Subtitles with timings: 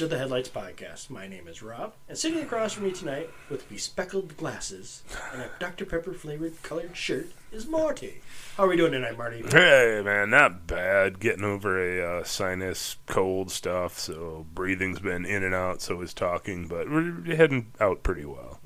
[0.00, 1.10] to of the Headlights podcast.
[1.10, 5.02] My name is Rob, and sitting across from me tonight with bespeckled glasses
[5.34, 5.84] and a Dr.
[5.84, 8.22] Pepper flavored colored shirt is Marty.
[8.56, 9.42] How are we doing tonight, Marty?
[9.46, 11.20] Hey, man, not bad.
[11.20, 16.14] Getting over a uh, sinus cold stuff, so breathing's been in and out, so is
[16.14, 18.58] talking, but we're heading out pretty well.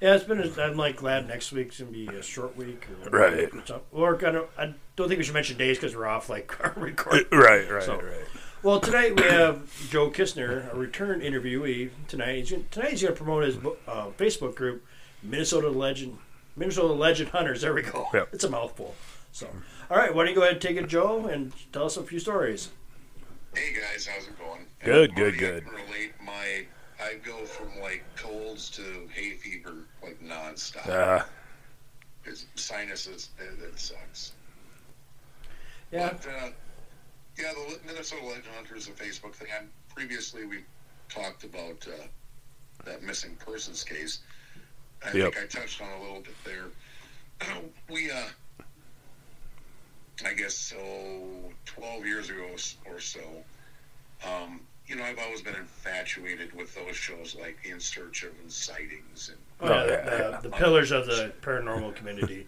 [0.00, 0.40] Yeah, it's been.
[0.40, 2.86] A, I'm like glad next week's gonna be a short week.
[3.04, 3.50] Or Right.
[3.66, 6.58] So, or kind of, I don't think we should mention days because we're off like
[6.64, 7.26] our record.
[7.32, 8.24] Right, right, So- right.
[8.62, 11.90] Well, tonight we have Joe Kistner, a return interviewee.
[12.08, 14.84] Tonight, he's gonna, tonight he's going to promote his uh, Facebook group,
[15.22, 16.18] Minnesota Legend,
[16.56, 17.60] Minnesota Legend Hunters.
[17.60, 18.08] There we go.
[18.12, 18.30] Yep.
[18.32, 18.96] It's a mouthful.
[19.30, 19.46] So,
[19.88, 22.02] all right, why don't you go ahead and take it, Joe, and tell us a
[22.02, 22.70] few stories.
[23.54, 24.66] Hey guys, how's it going?
[24.84, 25.64] Good, good, Marty, good.
[25.64, 26.12] I can relate.
[26.22, 26.66] My
[27.00, 28.82] I go from like colds to
[29.14, 30.88] hay fever like nonstop.
[30.88, 31.24] Uh,
[32.24, 33.30] It's sinuses.
[33.38, 34.32] It, it sucks.
[35.92, 36.12] Yeah.
[36.12, 36.48] But, uh,
[37.38, 39.48] yeah, the Minnesota Legend Hunters, is a Facebook thing.
[39.58, 40.64] And previously, we
[41.08, 42.06] talked about uh,
[42.84, 44.20] that missing persons case.
[45.04, 45.34] I Yep.
[45.34, 46.66] think I touched on a little bit there.
[47.90, 48.16] we, uh,
[50.26, 50.76] I guess so,
[51.66, 52.48] 12 years ago
[52.86, 53.20] or so,
[54.26, 58.50] um, you know, I've always been infatuated with those shows like In Search of and
[58.50, 60.40] Sightings and Oh, yeah, Oh, yeah, the, yeah.
[60.40, 62.46] the pillars of the paranormal community.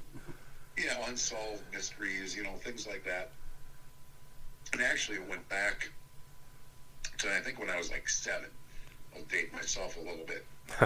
[0.76, 3.30] you know, unsolved mysteries, you know, things like that.
[4.72, 5.90] And actually, it went back
[7.18, 8.50] to I think when I was like seven.
[9.14, 10.46] I'll date myself a little bit.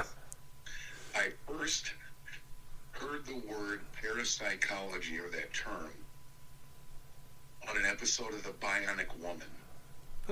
[1.15, 1.93] I first
[2.93, 5.91] heard the word parapsychology or that term
[7.69, 9.47] on an episode of The Bionic Woman.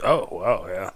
[0.02, 0.90] oh, wow, yeah.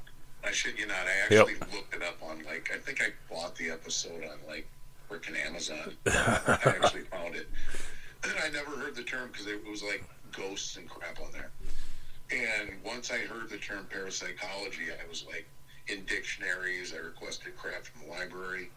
[0.44, 3.56] I shit you not, I actually looked it up on like I think I bought
[3.56, 4.68] the episode on like
[5.10, 5.96] freaking Amazon.
[6.06, 7.48] I actually found it.
[8.22, 11.50] And I never heard the term because it was like ghosts and crap on there.
[12.31, 15.47] And once I heard the term parapsychology, I was like
[15.88, 16.92] in dictionaries.
[16.94, 18.70] I requested crap from the library.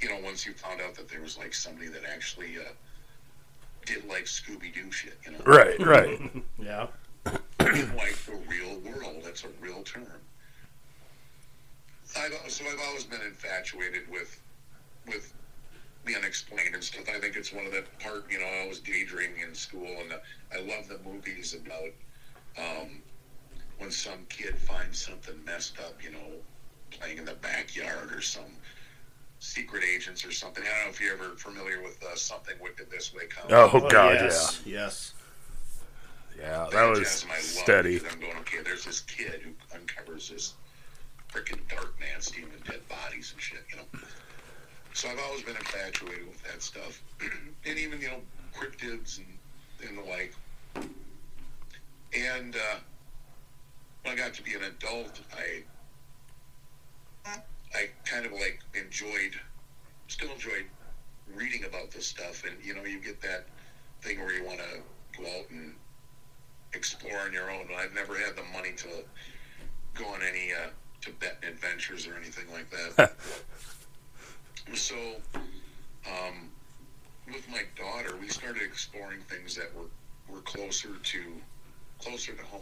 [0.00, 2.72] You know, once you found out that there was like somebody that actually uh,
[3.86, 6.20] did like Scooby Doo shit, you know, Right, right.
[6.58, 6.88] Yeah.
[7.60, 9.22] in like the real world.
[9.22, 10.06] That's a real term.
[12.18, 14.40] I've, so I've always been infatuated with
[15.06, 15.32] with
[16.06, 17.04] the unexplained and stuff.
[17.14, 18.24] I think it's one of the part.
[18.30, 20.16] You know, I was daydreaming in school, and uh,
[20.52, 21.90] I love the movies about
[22.58, 23.02] um,
[23.78, 26.02] when some kid finds something messed up.
[26.02, 26.26] You know,
[26.90, 28.52] playing in the backyard or some
[29.38, 30.62] secret agents or something.
[30.62, 33.26] I don't know if you're ever familiar with uh, something wicked this way.
[33.26, 33.52] Comic.
[33.52, 35.14] Oh, God, yes, yes.
[35.14, 35.20] yeah.
[36.38, 37.98] Yeah, that was I love steady.
[37.98, 40.54] because I'm going, okay, there's this kid who uncovers this
[41.30, 44.00] freaking dark man stealing dead bodies and shit, you know.
[44.94, 47.02] So I've always been infatuated with that stuff.
[47.66, 48.20] and even, you know,
[48.54, 50.34] cryptids and, and the like.
[52.16, 52.78] And uh,
[54.02, 55.62] when I got to be an adult, I
[57.74, 59.38] I kind of like enjoyed,
[60.08, 60.66] still enjoyed
[61.34, 62.44] reading about this stuff.
[62.44, 63.46] And, you know, you get that
[64.02, 65.74] thing where you want to go out and
[66.72, 67.62] explore on your own.
[67.62, 68.88] And I've never had the money to
[69.94, 70.70] go on any uh,
[71.00, 73.14] Tibetan adventures or anything like that.
[74.74, 74.96] so,
[76.06, 76.48] um,
[77.26, 79.86] with my daughter, we started exploring things that were,
[80.28, 81.22] were closer to
[82.02, 82.60] closer to home.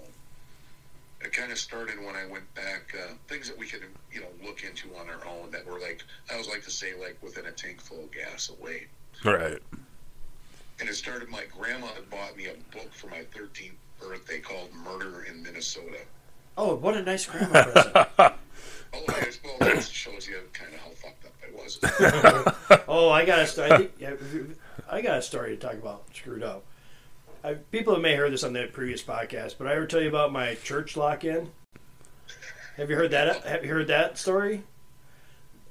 [1.21, 3.83] It kind of started when I went back, uh, things that we could,
[4.13, 6.93] you know, look into on our own that were like, I always like to say,
[7.01, 8.87] like within a tank full of gas away
[9.25, 9.59] Right.
[10.81, 11.29] and it started.
[11.29, 15.99] My grandma had bought me a book for my 13th birthday called Murder in Minnesota.
[16.57, 17.97] Oh, what a nice grandma present.
[17.97, 22.85] Oh, I just, well, that shows you kind of how fucked up I was.
[22.91, 23.71] Oh, I got a story.
[23.73, 24.13] I, think, yeah,
[24.91, 26.05] I got a story to talk about.
[26.15, 26.65] Screwed up.
[27.45, 30.09] I, people may have heard this on the previous podcast, but I ever tell you
[30.09, 31.51] about my church lock-in?
[32.77, 33.45] Have you heard that?
[33.45, 34.65] Have you heard that story?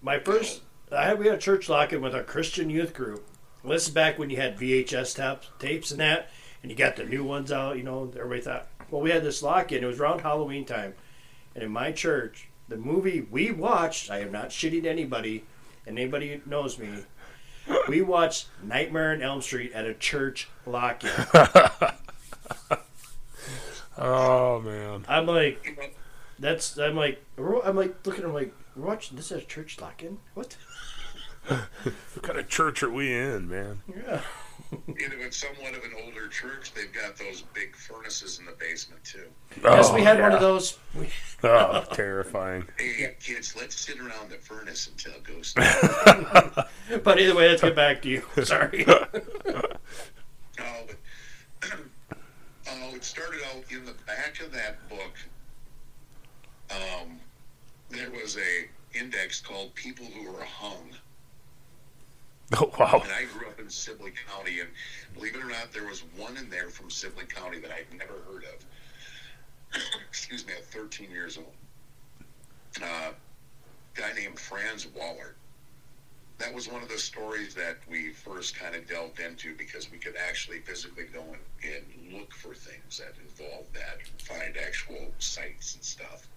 [0.02, 0.62] My first,
[0.92, 3.28] I had we had a church lock-in with our Christian youth group.
[3.66, 6.30] This is back when you had VHS tapes, tapes and that,
[6.62, 7.78] and you got the new ones out.
[7.78, 8.68] You know, everybody thought.
[8.90, 9.84] Well, we had this lock-in.
[9.84, 10.94] It was around Halloween time,
[11.54, 14.10] and in my church, the movie we watched.
[14.10, 15.44] I am not shitting anybody,
[15.86, 16.88] and anybody knows me.
[17.88, 21.12] We watched Nightmare on Elm Street at a church lock-in.
[24.00, 25.06] Oh, man.
[25.08, 25.96] I'm like,
[26.38, 26.78] that's.
[26.78, 28.26] I'm like, I'm like looking.
[28.26, 30.20] I'm like, we're watching this at a church lock-in.
[30.34, 30.56] What?
[31.48, 33.82] What kind of church are we in, man?
[33.88, 34.22] Yeah.
[34.72, 36.74] You know, it's somewhat of an older church.
[36.74, 39.26] They've got those big furnaces in the basement too.
[39.64, 40.78] yes, we Oh, had one of those.
[40.96, 41.10] We,
[41.44, 42.68] Oh, terrifying.
[42.78, 45.54] Hey, kids, let's sit around the furnace and tell ghosts.
[47.04, 48.24] but either way, let's get back to you.
[48.44, 48.86] Sorry.
[50.60, 51.70] Oh, but
[52.70, 55.14] oh, it started out in the back of that book.
[56.72, 57.20] Um,
[57.90, 60.90] there was a index called "People Who Were Hung."
[62.60, 63.02] Oh wow.
[63.04, 64.70] And I grew up in Sibley County, and
[65.14, 68.14] believe it or not, there was one in there from Sibley County that I'd never
[68.32, 69.82] heard of.
[70.08, 71.54] Excuse me, at 13 years old.
[72.82, 73.12] Uh,
[73.96, 75.36] guy named Franz Waller.
[76.38, 79.98] That was one of the stories that we first kind of delved into because we
[79.98, 85.76] could actually physically go and, and look for things that involved that, find actual sites
[85.76, 86.28] and stuff.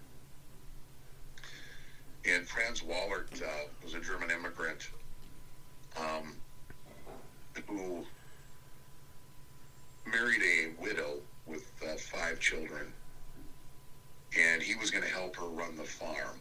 [2.24, 3.46] And Franz Waller uh,
[3.84, 4.88] was a German immigrant
[5.96, 6.34] um,
[7.66, 8.04] who
[10.06, 12.92] married a widow with uh, five children,
[14.38, 16.38] and he was going to help her run the farm.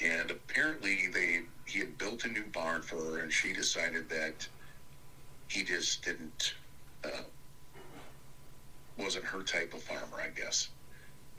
[0.00, 4.46] And apparently, they he had built a new barn for her, and she decided that
[5.48, 6.54] he just didn't
[7.04, 7.22] uh,
[8.98, 10.68] wasn't her type of farmer, I guess.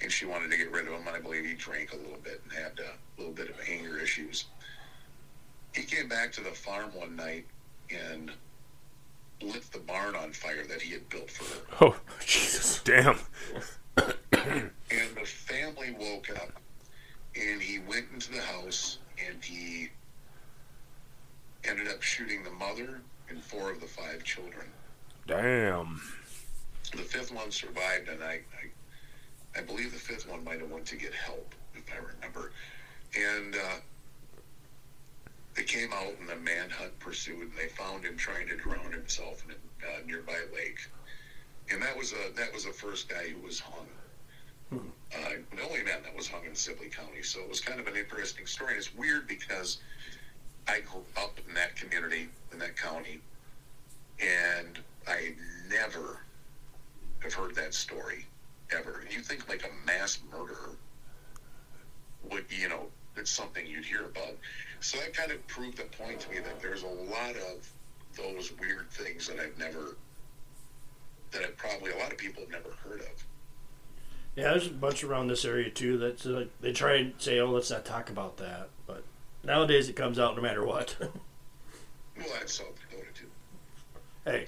[0.02, 1.08] And she wanted to get rid of him.
[1.12, 3.98] I believe he drank a little bit and had uh, a little bit of anger
[3.98, 4.46] issues
[5.78, 7.46] he came back to the farm one night
[7.92, 8.32] and
[9.42, 11.92] lit the barn on fire that he had built for her.
[11.92, 12.82] Oh Jesus.
[12.84, 13.20] Damn.
[13.98, 16.60] And the family woke up
[17.36, 18.98] and he went into the house
[19.28, 19.90] and he
[21.64, 24.66] ended up shooting the mother and four of the five children.
[25.28, 26.02] Damn.
[26.92, 28.42] The fifth one survived and I
[29.56, 32.52] I, I believe the fifth one might have went to get help, if I remember.
[33.16, 33.80] And uh,
[35.58, 39.44] they came out and a manhunt pursued, and they found him trying to drown himself
[39.44, 40.80] in a uh, nearby lake.
[41.72, 43.88] And that was a that was the first guy who was hung.
[44.72, 47.24] Uh, the only man that was hung in Sibley County.
[47.24, 48.72] So it was kind of an interesting story.
[48.72, 49.80] And it's weird because
[50.68, 53.20] I grew up in that community, in that county,
[54.20, 55.34] and I
[55.70, 56.20] never
[57.20, 58.26] have heard that story
[58.72, 59.06] ever.
[59.10, 60.76] You think like a mass murderer
[62.30, 62.88] would, you know,
[63.18, 64.36] it's something you'd hear about.
[64.80, 67.70] So that kind of proved the point to me that there's a lot of
[68.16, 69.96] those weird things that I've never,
[71.32, 73.26] that I probably a lot of people have never heard of.
[74.36, 77.50] Yeah, there's a bunch around this area too that uh, they try and say, "Oh,
[77.50, 79.04] let's not talk about that," but
[79.44, 80.96] nowadays it comes out no matter what.
[82.18, 83.28] Well, that's South Dakota too.
[84.26, 84.48] hey,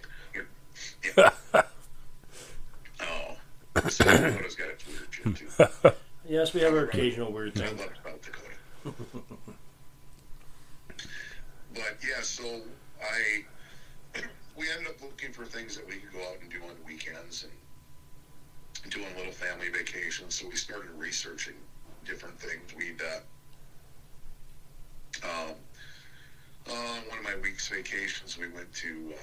[1.16, 1.30] Yeah.
[3.02, 3.36] oh,
[3.90, 5.92] South Dakota's got its weird shit too.
[6.28, 7.78] yes, we have our occasional weird I thing.
[7.78, 8.09] love South Dakota.
[11.74, 12.62] But yeah, so
[13.02, 13.44] I
[14.58, 17.46] we ended up looking for things that we could go out and do on weekends
[18.84, 20.36] and doing little family vacations.
[20.36, 21.54] So we started researching
[22.06, 22.74] different things.
[22.76, 23.20] We'd uh,
[25.24, 25.56] um,
[26.70, 29.14] on one of my week's vacations, we went to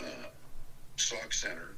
[0.00, 0.28] uh, uh,
[0.96, 1.76] Sauk Centre,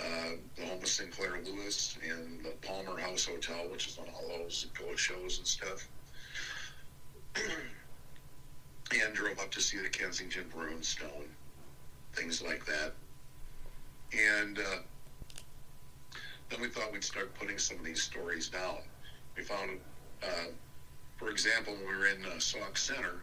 [0.00, 4.38] uh, the home of Sinclair Lewis, and the Palmer House Hotel, which is on all
[4.38, 5.88] those ghost shows and stuff.
[8.92, 11.28] and drove up to see the Kensington Rune Stone,
[12.12, 12.92] things like that.
[14.12, 14.82] And uh,
[16.50, 18.78] then we thought we'd start putting some of these stories down.
[19.36, 19.80] We found,
[20.22, 20.50] uh,
[21.16, 23.22] for example, when we were in uh, Sauk Centre,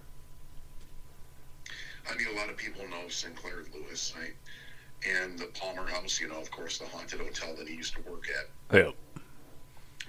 [2.09, 4.33] I mean, a lot of people know Sinclair Lewis, right?
[5.07, 8.01] And the Palmer House, you know, of course, the haunted hotel that he used to
[8.01, 8.75] work at.
[8.75, 8.95] Yep.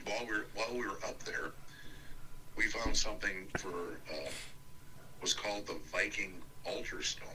[0.04, 1.52] While we were while we were up there,
[2.56, 4.30] we found something for uh,
[5.20, 7.28] was called the Viking altar stone.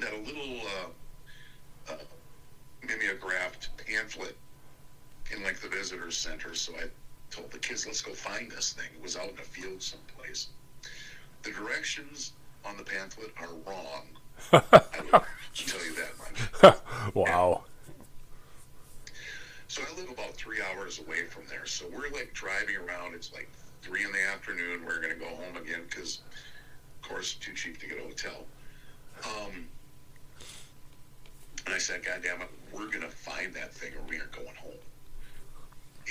[0.00, 0.60] That a little
[1.88, 1.96] uh, uh,
[2.86, 4.36] mimeographed pamphlet
[5.34, 6.54] in like the visitor center.
[6.54, 6.84] So I
[7.30, 10.48] told the kids, "Let's go find this thing." It was out in a field someplace.
[11.42, 12.32] The directions
[12.64, 14.06] on the pamphlet are wrong.
[14.52, 14.60] I
[15.54, 17.14] tell you that much.
[17.14, 17.64] wow.
[19.68, 21.66] So I live about three hours away from there.
[21.66, 23.14] So we're like driving around.
[23.14, 23.48] It's like
[23.82, 24.84] three in the afternoon.
[24.84, 26.20] We're going to go home again because,
[27.02, 28.44] of course, too cheap to get a hotel.
[29.24, 29.68] Um,
[31.66, 34.32] and I said, God damn it, we're going to find that thing or we aren't
[34.32, 34.72] going home.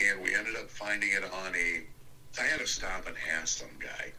[0.02, 1.84] And we ended up finding it on a.
[2.40, 4.14] I had to stop and ask some guy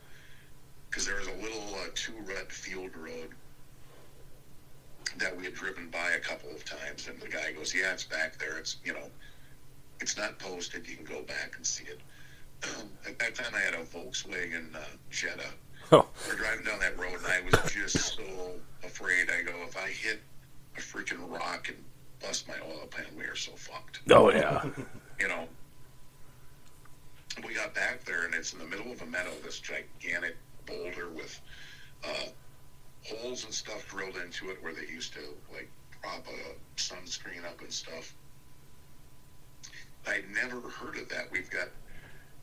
[0.90, 3.30] because there was a little uh, two rut field road
[5.18, 8.04] that we had driven by a couple of times, and the guy goes, "Yeah, it's
[8.04, 8.58] back there.
[8.58, 9.10] It's you know,
[10.00, 10.88] it's not posted.
[10.88, 12.00] You can go back and see it."
[13.06, 15.46] At that time, I had a Volkswagen uh, Jetta.
[15.92, 16.06] Oh.
[16.28, 18.52] We're driving down that road, and I was just so
[18.84, 19.28] afraid.
[19.30, 20.20] I go, if I hit
[20.76, 21.78] a freaking rock and
[22.20, 24.00] bust my oil pan, we are so fucked.
[24.10, 24.64] Oh yeah.
[25.18, 25.48] You know.
[27.46, 29.30] We got back there, and it's in the middle of a meadow.
[29.42, 30.36] This gigantic
[30.66, 31.40] boulder with
[32.04, 32.28] uh,
[33.04, 35.20] holes and stuff drilled into it where they used to
[35.52, 38.14] like prop a sunscreen up and stuff.
[40.06, 41.30] I'd never heard of that.
[41.30, 41.68] We've got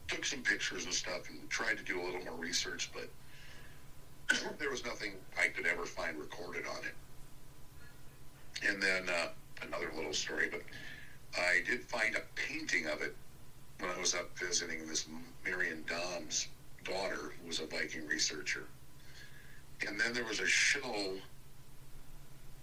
[0.08, 3.10] took some pictures and stuff and tried to do a little more research, but
[4.60, 8.68] there was nothing I could ever find recorded on it.
[8.68, 9.28] And then uh,
[9.62, 10.62] another little story, but
[11.38, 13.16] I did find a painting of it
[13.80, 15.08] when I was up visiting this
[15.44, 16.48] Marion Dom's
[16.84, 18.64] daughter, who was a Viking researcher.
[19.86, 21.13] And then there was a show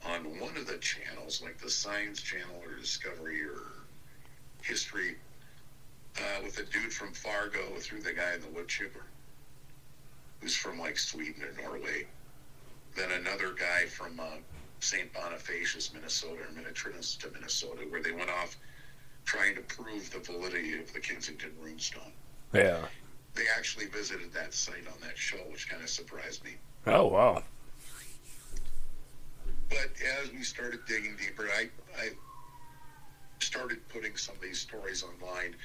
[0.07, 3.73] on one of the channels, like the Science Channel or Discovery or
[4.63, 5.17] History,
[6.19, 9.05] uh, with a dude from Fargo through the guy in the wood chipper,
[10.41, 12.07] who's from like Sweden or Norway.
[12.97, 14.37] Then another guy from uh,
[14.81, 15.13] St.
[15.13, 18.57] Bonifacius, Minnesota, or Minnetrinas to Minnesota, where they went off
[19.25, 22.13] trying to prove the validity of the Kensington runestone.
[22.53, 22.85] Yeah.
[23.35, 26.57] They actually visited that site on that show, which kind of surprised me.
[26.87, 27.43] Oh wow.
[29.71, 32.11] But as we started digging deeper, I, I
[33.41, 35.57] started putting some of these stories online.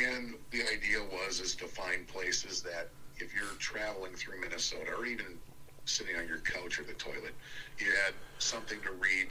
[0.00, 5.06] And the idea was is to find places that if you're traveling through Minnesota or
[5.06, 5.38] even
[5.86, 7.34] sitting on your couch or the toilet,
[7.78, 9.28] you had something to read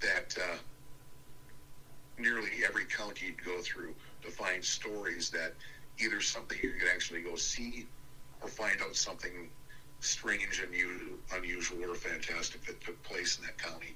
[0.00, 0.56] that uh,
[2.18, 5.54] nearly every county you'd go through to find stories that
[5.98, 7.86] either something you could actually go see
[8.40, 9.50] or find out something
[10.04, 13.94] strange and u- unusual or fantastic that took place in that county.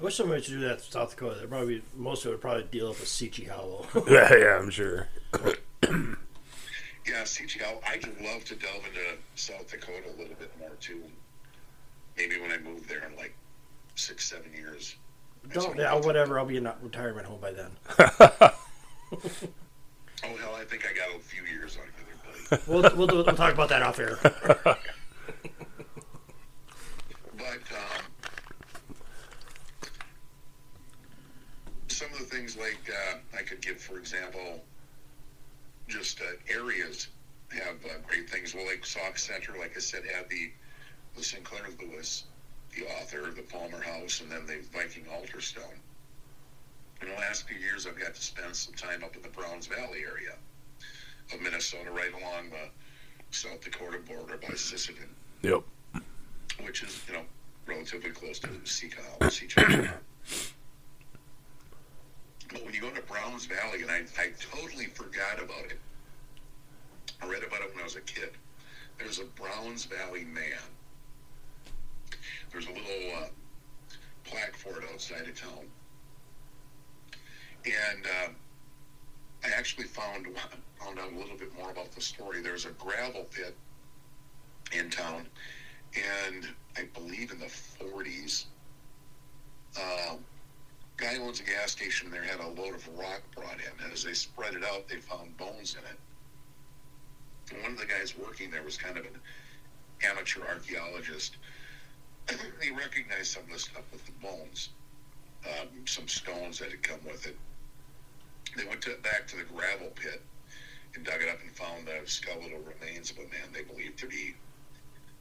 [0.00, 1.40] I wish somebody should do that in South Dakota.
[1.40, 3.86] They'd probably most of it would probably deal with Sica Hollow.
[4.08, 5.08] Yeah, yeah, I'm sure.
[5.82, 9.00] Yeah, CG, I- I'd love to delve into
[9.36, 11.02] South Dakota a little bit more too.
[12.16, 13.34] Maybe when I move there in like
[13.94, 14.96] six, seven years.
[15.52, 16.38] Don't yeah, whatever.
[16.38, 17.70] I'll be in a retirement home by then.
[20.24, 21.92] Oh hell, I think I got a few years on you
[22.48, 22.62] there, buddy.
[22.66, 24.18] We'll we'll, we'll talk about that off air.
[24.24, 24.78] But
[27.70, 28.02] um,
[31.88, 32.24] some of the
[32.56, 34.62] things like uh, I could give, for example,
[35.88, 37.08] just uh, areas
[37.50, 38.54] have uh, great things.
[38.54, 40.50] Well, like Sauk Centre, like I said, had the
[41.16, 42.24] the Sinclair Lewis,
[42.76, 45.80] the author, the Palmer House, and then the Viking altar stone.
[47.00, 49.66] In the last few years, I've got to spend some time up in the Browns
[49.66, 50.34] Valley area
[51.32, 52.68] of Minnesota, right along the
[53.30, 55.08] South Dakota border by Sisseton
[55.42, 55.62] Yep.
[56.64, 57.22] which is you know
[57.66, 59.92] relatively close to Sica, Sica.
[62.52, 65.78] But when you go to Browns Valley, and I, I totally forgot about it.
[67.20, 68.30] I read about it when I was a kid.
[68.98, 70.58] There's a Browns Valley man.
[72.50, 73.28] There's a little uh,
[74.24, 75.66] plaque for it outside of town,
[77.64, 78.28] and uh,
[79.44, 80.26] I actually found
[80.80, 82.40] found out a little bit more about the story.
[82.40, 83.56] There's a gravel pit
[84.72, 85.26] in town
[85.96, 88.46] and I believe in the 40s,
[89.78, 90.16] uh,
[90.96, 94.04] guy owns a gas station there had a load of rock brought in, and as
[94.04, 97.62] they spread it out, they found bones in it.
[97.62, 99.20] One of the guys working there was kind of an
[100.02, 101.36] amateur archaeologist.
[102.62, 104.70] he recognized some of the stuff with the bones,
[105.46, 107.36] um, some stones that had come with it.
[108.56, 110.22] They went to, back to the gravel pit
[110.94, 114.06] and dug it up and found the skeletal remains of a man they believed to
[114.06, 114.34] be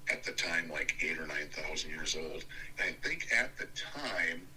[0.09, 2.45] at the time like eight or nine thousand years old.
[2.79, 4.47] And I think at the time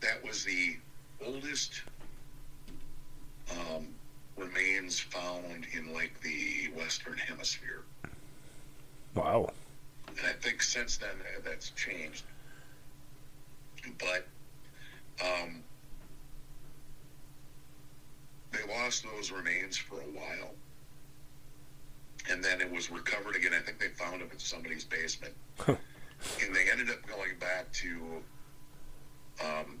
[0.00, 0.76] that was the
[1.24, 1.82] oldest
[3.50, 3.88] um,
[4.36, 7.82] remains found in like the Western Hemisphere.
[9.14, 9.50] Wow.
[10.08, 12.24] And I think since then uh, that's changed.
[13.98, 14.26] But
[15.24, 15.62] um,
[18.52, 20.54] they lost those remains for a while.
[22.30, 23.52] And then it was recovered again.
[23.54, 25.34] I think they found them in somebody's basement.
[25.66, 25.78] and
[26.54, 28.22] they ended up going back to
[29.42, 29.80] um,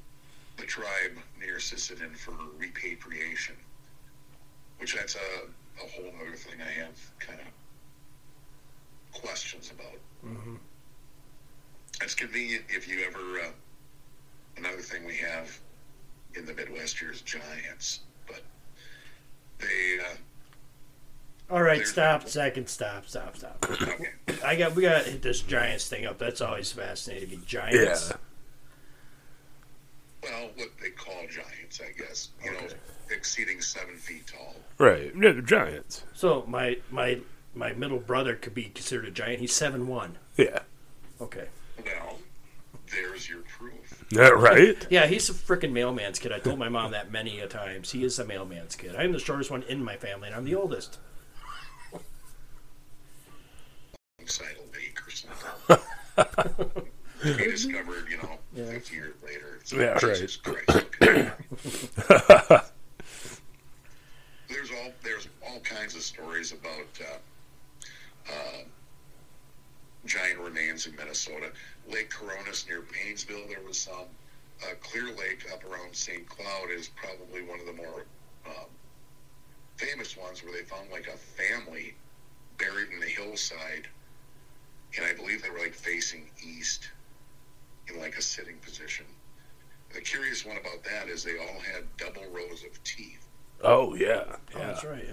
[0.58, 3.54] the tribe near Sisseton for repatriation,
[4.78, 9.98] which that's a, a whole other thing I have kind of questions about.
[10.22, 10.56] hmm
[12.02, 13.18] It's convenient if you ever.
[13.40, 13.50] Uh,
[14.56, 15.58] another thing we have
[16.34, 18.42] in the Midwest here is giants, but
[19.58, 19.98] they.
[20.00, 22.28] Uh, All right, stop.
[22.28, 23.64] Second, stop, stop, stop.
[23.70, 24.08] okay.
[24.44, 26.18] I got we got to hit this giants thing up.
[26.18, 27.38] That's always fascinating me.
[27.46, 28.10] Giants.
[28.10, 28.16] Yeah.
[30.22, 32.30] Well, what they call giants, I guess.
[32.44, 32.58] You know,
[33.10, 34.56] exceeding seven feet tall.
[34.78, 35.12] Right.
[35.18, 36.04] Yeah, the Giants.
[36.14, 37.20] So my my
[37.54, 39.40] my middle brother could be considered a giant.
[39.40, 40.18] He's seven one.
[40.36, 40.60] Yeah.
[41.20, 41.46] Okay.
[41.84, 42.18] Well,
[42.90, 43.74] there's your proof.
[44.10, 44.86] Yeah, right?
[44.88, 46.32] Yeah, he's a freaking mailman's kid.
[46.32, 47.90] I told my mom that many a times.
[47.92, 48.96] He is a mailman's kid.
[48.96, 50.96] I'm the shortest one in my family, and I'm the oldest.
[54.24, 55.76] Sidle beak or something.
[57.22, 58.70] to be discovered, you know, Yeah.
[58.70, 59.57] 50 years later.
[59.70, 60.38] It's Yeah, Jesus
[65.88, 68.62] kinds of stories about uh, uh,
[70.06, 71.50] giant remains in Minnesota.
[71.90, 74.06] Lake Koronis near Paynesville, there was some.
[74.62, 76.28] Uh, Clear Lake up around St.
[76.28, 78.04] Cloud is probably one of the more
[78.46, 78.66] um,
[79.76, 81.94] famous ones where they found like a family
[82.58, 83.86] buried in the hillside,
[84.96, 86.90] and I believe they were like facing east
[87.88, 89.06] in like a sitting position.
[89.94, 93.26] The curious one about that is they all had double rows of teeth.
[93.62, 94.24] Oh yeah,
[94.54, 95.04] Oh, that's right.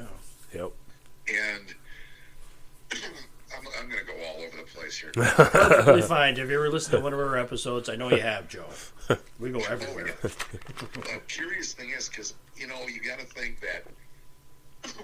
[0.54, 0.62] Yeah.
[0.62, 0.72] yep.
[1.28, 1.74] And
[3.58, 5.12] I'm, I'm going to go all over the place here.
[5.16, 6.36] Perfectly fine.
[6.36, 7.88] Have you ever listened to one of our episodes?
[7.90, 8.66] I know you have, Joe.
[9.40, 10.16] We go oh, everywhere.
[10.22, 13.86] the curious thing is because you know you got to think that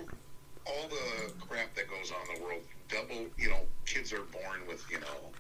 [0.66, 4.62] all the crap that goes on in the world double you know kids are born
[4.68, 5.32] with you know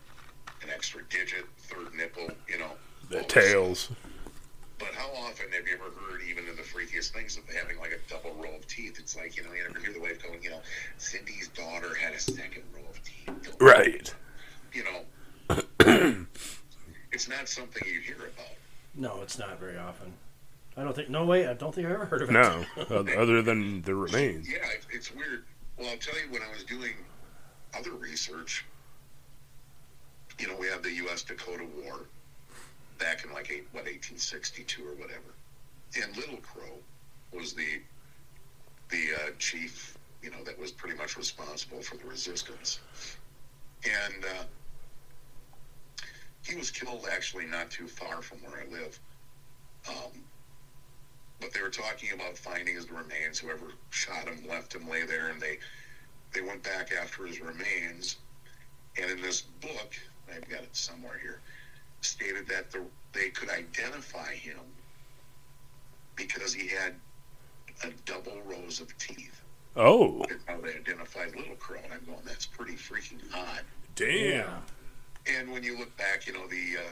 [0.62, 2.72] an extra digit third nipple you know
[3.10, 3.80] The tails.
[3.80, 3.98] stuff.
[4.82, 7.91] But how often have you ever heard even of the freakiest things of having like
[7.91, 10.41] a double row of teeth it's like you know you never hear the wife going
[10.44, 10.60] you know
[10.98, 14.13] cindy's daughter had a second row of teeth Right.
[14.74, 15.02] you know
[17.12, 18.56] it's not something you hear about
[18.96, 20.13] No, it's not very often.
[20.78, 21.10] I don't think.
[21.10, 21.48] No way.
[21.48, 22.34] I don't think I ever heard of it.
[22.34, 22.63] No,
[23.17, 24.50] other than the remains.
[24.50, 25.44] Yeah, it- it's weird.
[25.78, 26.94] Well, I'll tell you, when I was doing
[27.78, 28.63] other research,
[30.39, 31.24] you know, we had the U.S.
[31.24, 32.00] Dakota War
[33.02, 35.34] back in like eight, what 1862 or whatever,
[36.02, 36.78] and Little Crow
[37.34, 37.82] was the
[38.90, 42.80] the uh, chief, you know, that was pretty much responsible for the resistance,
[43.84, 44.44] and uh,
[46.46, 49.00] he was killed actually not too far from where I live.
[49.90, 50.24] Um,
[51.40, 53.40] but they were talking about finding his remains.
[53.40, 55.58] Whoever shot him left him lay there, and they
[56.34, 58.18] they went back after his remains.
[59.02, 59.96] And in this book,
[60.30, 61.42] I've got it somewhere here,
[62.02, 62.84] stated that the,
[63.14, 64.60] they could identify him
[66.16, 66.94] because he had
[67.84, 69.42] a double rows of teeth.
[69.76, 71.80] Oh, That's how they identified Little Crow.
[71.84, 73.62] And I'm going, that's pretty freaking odd.
[73.96, 74.62] damn.
[75.28, 76.78] And when you look back, you know the.
[76.80, 76.92] Uh,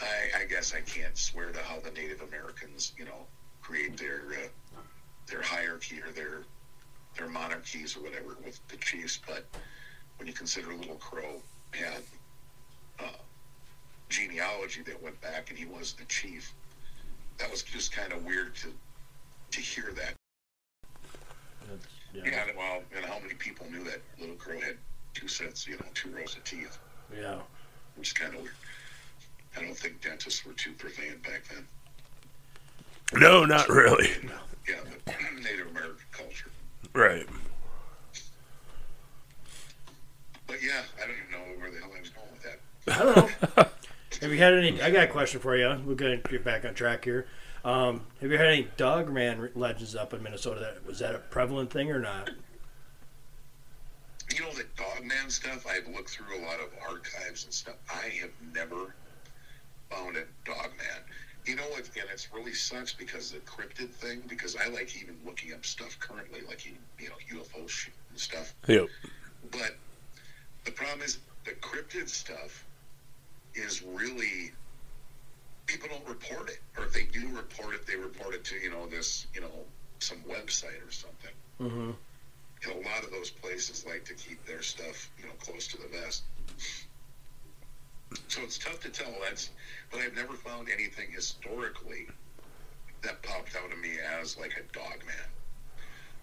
[0.00, 3.26] I, I guess I can't swear to how the Native Americans, you know,
[3.62, 4.80] create their uh,
[5.26, 6.42] their hierarchy or their
[7.16, 9.44] their monarchies or whatever with the chiefs, but
[10.18, 11.40] when you consider Little Crow
[11.72, 12.02] had
[12.98, 13.04] uh,
[14.08, 16.52] genealogy that went back and he was the chief,
[17.38, 18.68] that was just kind of weird to
[19.50, 20.14] to hear that.
[22.14, 22.22] Yeah.
[22.24, 22.44] yeah.
[22.56, 24.76] well, and how many people knew that Little Crow had
[25.14, 26.78] two sets, you know, two rows of teeth,
[27.16, 27.38] Yeah.
[27.96, 28.54] which is kind of weird.
[29.56, 31.66] I don't think dentists were too prevalent back then.
[33.20, 34.08] No, not really.
[34.68, 35.12] Yeah, the
[35.42, 36.50] Native American culture.
[36.92, 37.26] Right.
[40.46, 42.58] But yeah, I don't even know where the hell I was going with that.
[42.86, 43.64] I don't know.
[44.24, 44.80] have you had any?
[44.80, 45.68] I got a question for you.
[45.84, 47.26] We're going to get back on track here.
[47.62, 50.60] Um, have you had any Dogman legends up in Minnesota?
[50.60, 52.30] That was that a prevalent thing or not?
[54.34, 57.76] You know, the Dogman stuff, I've looked through a lot of archives and stuff.
[57.90, 58.94] I have never
[59.90, 61.04] found a Dogman.
[61.44, 65.16] You know, it, and it's really sucks because the cryptid thing, because I like even
[65.26, 68.54] looking up stuff currently, like, you you know, UFO shit and stuff.
[68.66, 68.86] Yep.
[69.50, 69.76] But
[70.64, 72.64] the problem is the cryptid stuff
[73.54, 74.52] is really
[75.66, 78.70] people don't report it, or if they do report it, they report it to you
[78.70, 79.50] know this you know
[79.98, 81.34] some website or something.
[81.60, 81.90] Mm-hmm.
[82.64, 85.76] And a lot of those places like to keep their stuff you know close to
[85.76, 86.24] the vest.
[88.28, 89.12] So it's tough to tell.
[89.22, 89.50] That's,
[89.90, 92.06] but I've never found anything historically
[93.02, 95.28] that popped out of me as like a dog man.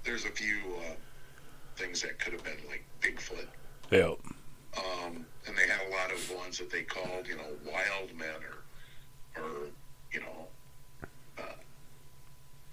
[0.03, 0.93] There's a few uh,
[1.75, 3.47] things that could have been like Bigfoot
[3.91, 4.19] Yep.
[4.77, 8.35] Um, and they had a lot of ones that they called, you know, wild men
[9.35, 9.67] or, or
[10.11, 10.47] you know,
[11.37, 11.55] uh,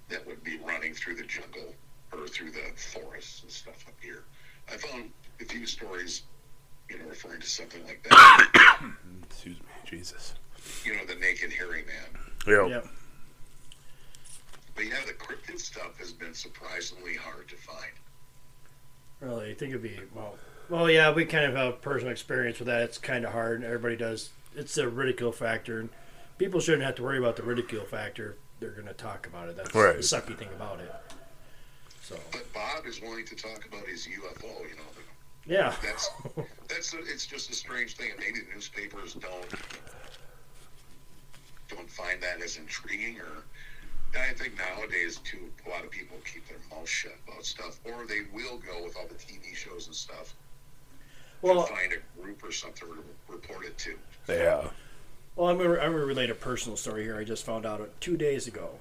[0.09, 1.73] that would be running through the jungle
[2.11, 4.23] or through the forests and stuff up here.
[4.71, 6.23] I found a few stories,
[6.89, 8.91] you know, referring to something like that.
[9.29, 9.65] Excuse me.
[9.85, 10.33] Jesus.
[10.85, 12.21] you know, the naked hairy man.
[12.47, 12.69] Yep.
[12.69, 12.87] Yep.
[14.75, 17.91] But yeah, the cryptid stuff has been surprisingly hard to find.
[19.19, 20.35] Really, I think it'd be well.
[20.69, 22.83] Well, yeah, we kind of have personal experience with that.
[22.83, 23.63] It's kind of hard.
[23.63, 24.29] Everybody does.
[24.55, 25.89] It's a ridicule factor, and
[26.37, 28.37] people shouldn't have to worry about the ridicule factor.
[28.59, 29.55] They're going to talk about it.
[29.57, 29.95] That's Right.
[29.95, 30.93] the sucky thing about it.
[32.03, 34.47] So, But Bob is willing to talk about his UFO.
[34.69, 34.83] You know,
[35.45, 36.09] yeah, that's
[36.67, 39.47] that's it's just a strange thing, and maybe the newspapers don't
[41.69, 43.43] don't find that as intriguing, or
[44.15, 47.79] and I think nowadays too, a lot of people keep their mouth shut about stuff,
[47.85, 50.33] or they will go with all the TV shows and stuff
[51.41, 53.95] well, to find a group or something to report it to.
[54.27, 54.69] Yeah.
[55.35, 57.17] Well, I'm gonna, relate a personal story here.
[57.17, 58.71] I just found out two days ago.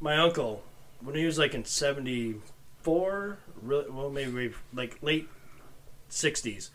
[0.00, 0.62] My uncle,
[1.00, 5.28] when he was like in '74 really, well, maybe, maybe like late
[6.10, 6.70] '60s.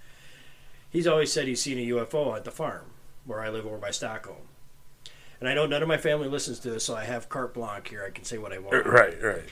[0.89, 2.86] He's always said he's seen a UFO at the farm
[3.26, 4.48] where I live over by Stockholm.
[5.39, 7.89] And I know none of my family listens to this, so I have carte blanche
[7.89, 8.06] here.
[8.06, 8.86] I can say what I want.
[8.86, 9.43] Right, right.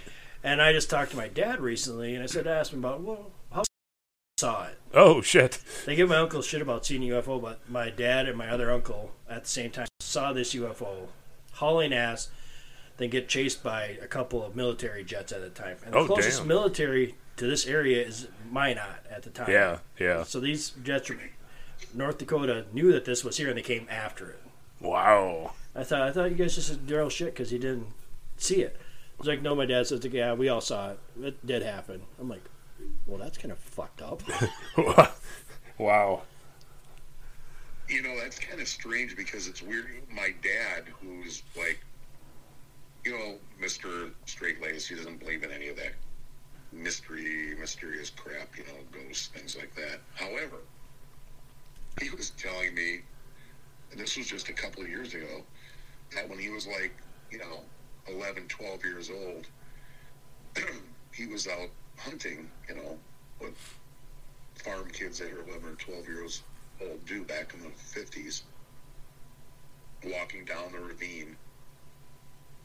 [0.43, 3.01] And I just talked to my dad recently, and I said, I asked him about,
[3.01, 3.40] well, how
[4.41, 4.77] saw it.
[4.93, 5.59] Oh shit.
[5.85, 8.71] They give my uncle shit about seeing a UFO, but my dad and my other
[8.71, 11.07] uncle at the same time saw this UFO
[11.53, 12.29] hauling ass,
[12.97, 15.77] then get chased by a couple of military jets at the time.
[15.85, 16.47] And the Oh, closest damn.
[16.47, 19.49] military to this area is Minot at the time.
[19.51, 20.23] Yeah, yeah.
[20.23, 21.19] So these jets from
[21.93, 24.39] North Dakota knew that this was here, and they came after it.
[24.79, 25.53] Wow.
[25.75, 27.87] I thought I thought you guys just said Daryl shit because you didn't
[28.37, 28.75] see it.
[29.19, 30.99] It's like no, my dad says, yeah, we all saw it.
[31.21, 32.01] It did happen.
[32.19, 32.43] I'm like,
[33.05, 34.21] well, that's kind of fucked up.
[35.77, 36.21] wow.
[37.89, 39.87] You know, that's kind of strange because it's weird.
[40.13, 41.83] My dad, who's like,
[43.03, 44.11] you know, Mr.
[44.25, 45.93] Straight Laced, he doesn't believe in any of that
[46.71, 49.99] mystery, mysterious crap, you know, ghosts, things like that.
[50.15, 50.57] However,
[52.01, 53.01] he was telling me,
[53.91, 55.43] and this was just a couple of years ago,
[56.15, 56.93] that when he was like,
[57.29, 57.61] you know,
[58.07, 59.47] 11, 12 years old,
[61.13, 61.69] he was out
[62.03, 62.97] hunting, you know,
[63.39, 63.55] with
[64.63, 66.43] farm kids that are 11 or 12 years
[66.81, 68.43] old do back in the 50s,
[70.05, 71.35] walking down the ravine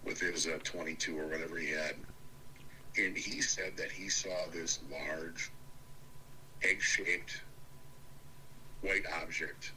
[0.05, 1.95] with his uh, 22 or whatever he had.
[2.97, 5.51] And he said that he saw this large,
[6.63, 7.43] egg shaped
[8.81, 9.73] white object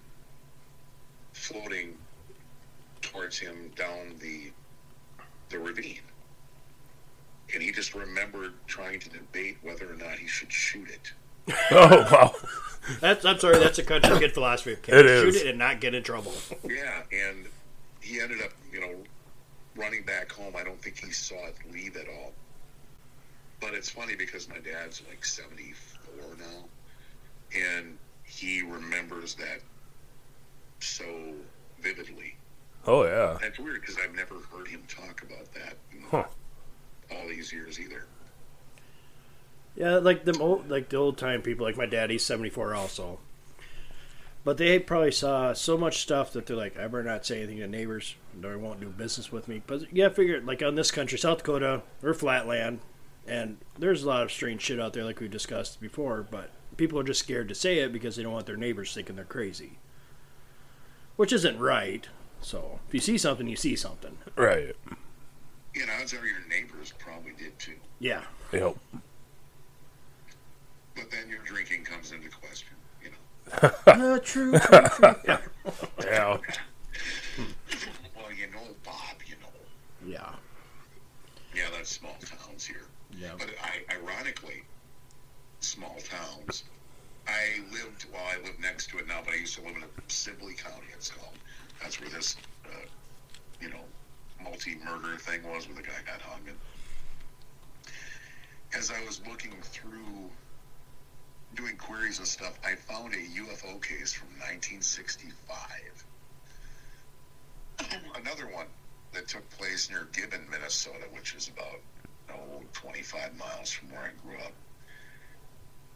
[1.34, 1.98] floating
[3.02, 4.52] towards him down the
[5.50, 6.09] the ravine.
[7.54, 11.14] And he just remembered trying to debate whether or not he should shoot it.
[11.72, 12.32] Oh wow.
[13.02, 13.58] That's I'm sorry.
[13.60, 14.76] That's a country kid philosophy.
[14.82, 15.36] Can It shoot is.
[15.42, 16.34] it and not get in trouble.
[16.64, 17.48] Yeah, and
[18.02, 18.94] he ended up, you know,
[19.76, 20.54] running back home.
[20.56, 22.34] I don't think he saw it leave at all.
[23.60, 29.60] But it's funny because my dad's like 74 now, and he remembers that
[30.80, 31.06] so
[31.82, 32.36] vividly.
[32.88, 33.38] Oh yeah.
[33.42, 36.24] That's weird because I've never heard him talk about that in Huh.
[37.12, 38.06] All these years either.
[39.76, 43.20] Yeah, like the old, like the old time people, like my daddy's 74 also.
[44.44, 47.58] But they probably saw so much stuff that they're like, I better not say anything
[47.58, 49.62] to neighbors, or they won't do business with me.
[49.66, 52.80] But yeah, figure like on this country, South Dakota, we're flatland,
[53.28, 56.26] and there's a lot of strange shit out there, like we discussed before.
[56.30, 59.18] But people are just scared to say it because they don't want their neighbors thinking
[59.18, 59.78] they're crazy,
[61.16, 62.08] which isn't right.
[62.42, 64.18] So if you see something, you see something.
[64.36, 64.76] Right.
[65.74, 67.76] You know, odds are your neighbors probably did too.
[68.00, 68.22] Yeah.
[68.52, 68.76] Yep.
[70.96, 73.72] But then your drinking comes into question, you know.
[73.88, 75.16] Uh, true, true, true.
[75.28, 75.38] Yeah.
[76.04, 76.38] Yeah.
[78.16, 79.50] Well, you know, Bob, you know.
[80.06, 80.34] Yeah.
[81.56, 82.86] Yeah, that's small towns here.
[83.18, 83.32] Yeah.
[83.38, 84.64] But I, ironically,
[85.62, 86.64] small towns.
[87.28, 89.84] I lived, well, I live next to it now, but I used to live in
[89.84, 91.34] a Sibley County, it's called.
[91.82, 92.70] That's where this, uh,
[93.62, 93.84] you know,
[94.44, 96.42] multi-murder thing was where the guy got hung.
[96.48, 96.58] And
[98.74, 100.30] as I was looking through,
[101.56, 106.06] doing queries and stuff, I found a UFO case from 1965.
[108.16, 108.68] Another one
[109.14, 111.80] that took place near Gibbon, Minnesota, which is about
[112.32, 114.54] oh, 25 miles from where I grew up.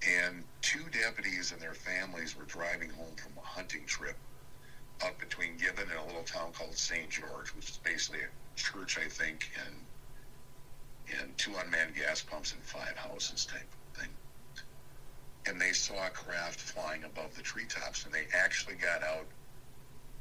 [0.05, 4.17] And two deputies and their families were driving home from a hunting trip
[5.05, 7.09] up between Gibbon and a little town called St.
[7.09, 9.75] George, which is basically a church, I think, and
[11.19, 14.09] and two unmanned gas pumps and five houses type thing.
[15.45, 19.25] And they saw a craft flying above the treetops, and they actually got out,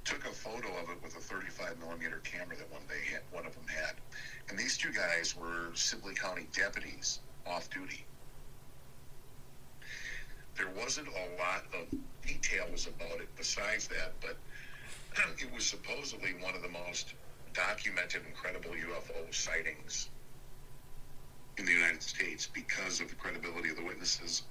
[0.05, 3.47] took a photo of it with a 35 millimeter camera that one they had, one
[3.47, 3.95] of them had.
[4.49, 8.05] And these two guys were Sibley County deputies off duty.
[10.57, 11.87] There wasn't a lot of
[12.27, 14.37] details about it besides that, but
[15.39, 17.15] it was supposedly one of the most
[17.55, 20.09] documented incredible UFO sightings
[21.59, 24.43] in the United States because of the credibility of the witnesses,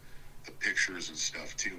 [0.45, 1.78] the pictures and stuff too.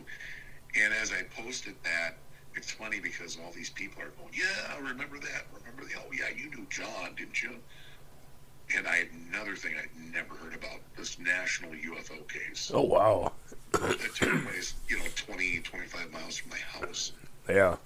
[0.75, 2.17] And as I posted that,
[2.55, 5.47] it's funny because all these people are going, "Yeah, I remember that.
[5.55, 5.99] Remember the?
[5.99, 7.57] Oh yeah, you knew John, didn't you?"
[8.77, 13.33] And I had another thing I'd never heard about this national UFO case Oh wow.
[13.73, 17.13] that took place, you know, 20, 25 miles from my house.
[17.49, 17.77] Yeah.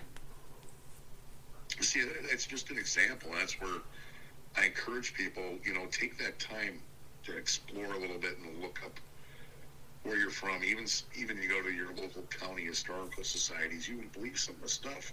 [1.80, 3.30] See, it's just an example.
[3.38, 3.80] That's where
[4.56, 6.80] I encourage people, you know, take that time
[7.24, 8.98] to explore a little bit and look up
[10.02, 10.62] where you're from.
[10.64, 10.86] Even
[11.16, 14.68] even you go to your local county historical societies, you would believe some of the
[14.68, 15.12] stuff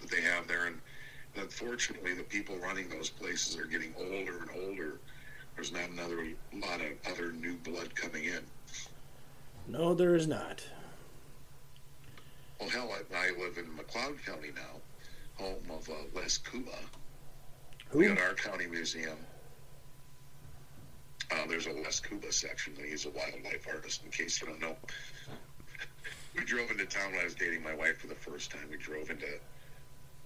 [0.00, 0.66] that they have there.
[0.66, 0.80] And
[1.36, 4.98] unfortunately, the people running those places are getting older and older,
[5.54, 8.40] There's not another lot of other new blood coming in.
[9.68, 10.66] No, there is not.
[12.60, 14.80] Well, hell, I, I live in McLeod County now,
[15.36, 16.76] home of uh, Les Kouba.
[17.92, 18.14] We Who?
[18.14, 19.18] got our county museum.
[21.30, 22.74] Uh, there's a Les Kouba section.
[22.76, 24.76] He's a wildlife artist, in case you don't know.
[26.36, 28.68] we drove into town when I was dating my wife for the first time.
[28.70, 29.26] We drove into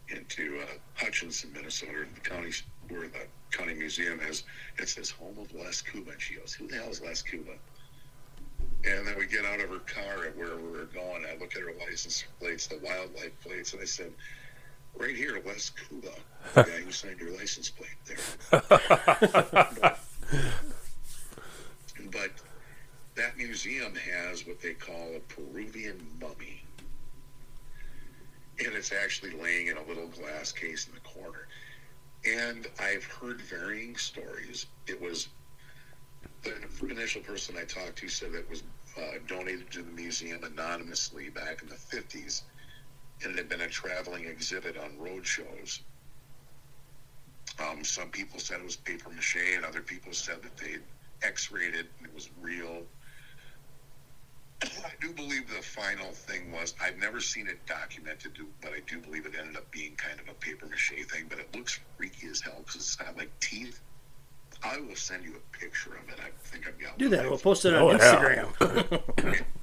[0.09, 2.53] into uh, Hutchinson, Minnesota, the county
[2.89, 4.45] where the county museum is.
[4.79, 7.57] It says home of Les Kouba, and she goes, "Who the hell is Les Kouba?"
[8.85, 11.25] And then we get out of her car at where we were going.
[11.25, 14.13] I look at her license plates, the wildlife plates, and I said,
[14.97, 16.15] "Right here, Les Kouba,
[16.55, 18.17] the guy who signed your license plate there."
[22.13, 22.31] but
[23.15, 26.63] that museum has what they call a Peruvian mummy.
[28.59, 31.47] And it's actually laying in a little glass case in the corner.
[32.25, 34.67] And I've heard varying stories.
[34.87, 35.29] It was
[36.43, 36.55] the
[36.89, 38.63] initial person I talked to said it was
[38.97, 42.43] uh, donated to the museum anonymously back in the 50s.
[43.23, 45.81] And it had been a traveling exhibit on road shows.
[47.59, 50.77] Um, some people said it was paper mache, and other people said that they
[51.23, 52.83] x-rayed it and it was real.
[54.63, 58.99] I do believe the final thing was I've never seen it documented, but I do
[59.01, 61.25] believe it ended up being kind of a paper mache thing.
[61.29, 63.81] But it looks freaky as hell because it's got like teeth.
[64.63, 66.19] I will send you a picture of it.
[66.21, 67.17] I think I've got Do one.
[67.19, 67.29] that.
[67.29, 68.45] We'll post it on Oh, yeah.
[68.57, 69.45] Instagram.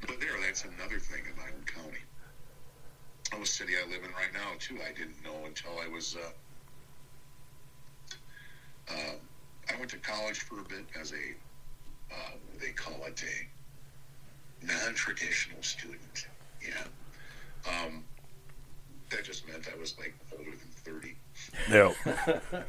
[0.00, 1.98] But there, that's another thing in my own county.
[1.98, 4.78] Oh, the city I live in right now too.
[4.86, 6.16] I didn't know until I was.
[6.16, 6.30] Uh,
[8.92, 9.14] uh,
[9.72, 15.60] I went to college for a bit as a, uh, they call it a non-traditional
[15.62, 16.28] student.
[16.62, 16.84] Yeah.
[17.68, 18.04] Um,
[19.10, 21.16] that just meant I was like older than thirty.
[21.70, 21.94] No.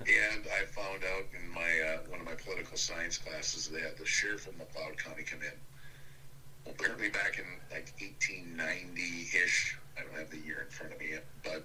[0.00, 3.98] And I found out in my uh, one of my political science classes they had
[3.98, 5.52] the sheriff of McLeod County come in.
[6.66, 11.64] Apparently back in like 1890-ish, I don't have the year in front of me, but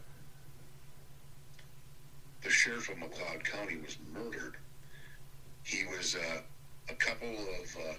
[2.44, 4.58] the sheriff of McLeod County was murdered.
[5.64, 6.42] He was uh,
[6.90, 7.94] a couple of uh,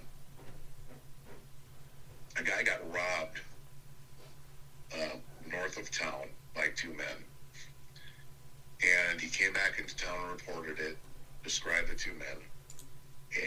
[2.39, 3.41] a guy got robbed
[4.95, 5.17] uh,
[5.51, 7.25] north of town by two men
[8.83, 10.97] and he came back into town and reported it,
[11.43, 12.37] described the two men,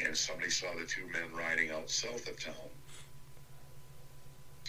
[0.06, 2.69] and somebody saw the two men riding out south of town.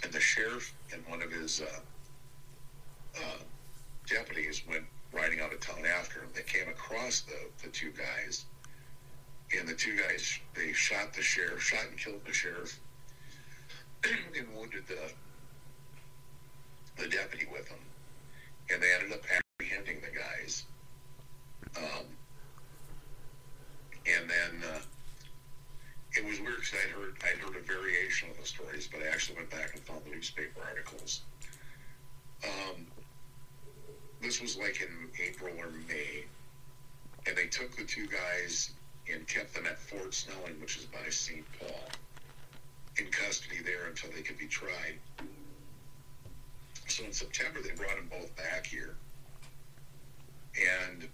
[0.02, 3.42] And the sheriff and one of his uh, uh,
[4.08, 6.28] deputies went riding out of town after him.
[6.34, 8.44] They came across the, the two guys,
[9.58, 12.78] and the two guys, they shot the sheriff, shot and killed the sheriff,
[14.04, 15.12] and wounded the,
[17.02, 17.78] the deputy with them.
[18.72, 20.64] And they ended up apprehending the guys.
[21.76, 22.06] Um,
[24.06, 24.78] and then uh,
[26.16, 29.06] it was weird because I'd heard I'd heard a variation of the stories, but I
[29.06, 31.22] actually went back and found the newspaper articles.
[32.44, 32.86] Um,
[34.20, 36.24] this was like in April or May,
[37.26, 38.72] and they took the two guys
[39.12, 41.44] and kept them at Fort Snelling, which is by St.
[41.58, 41.88] Paul,
[42.98, 44.98] in custody there until they could be tried.
[46.88, 48.96] So in September, they brought them both back here.
[50.88, 51.08] And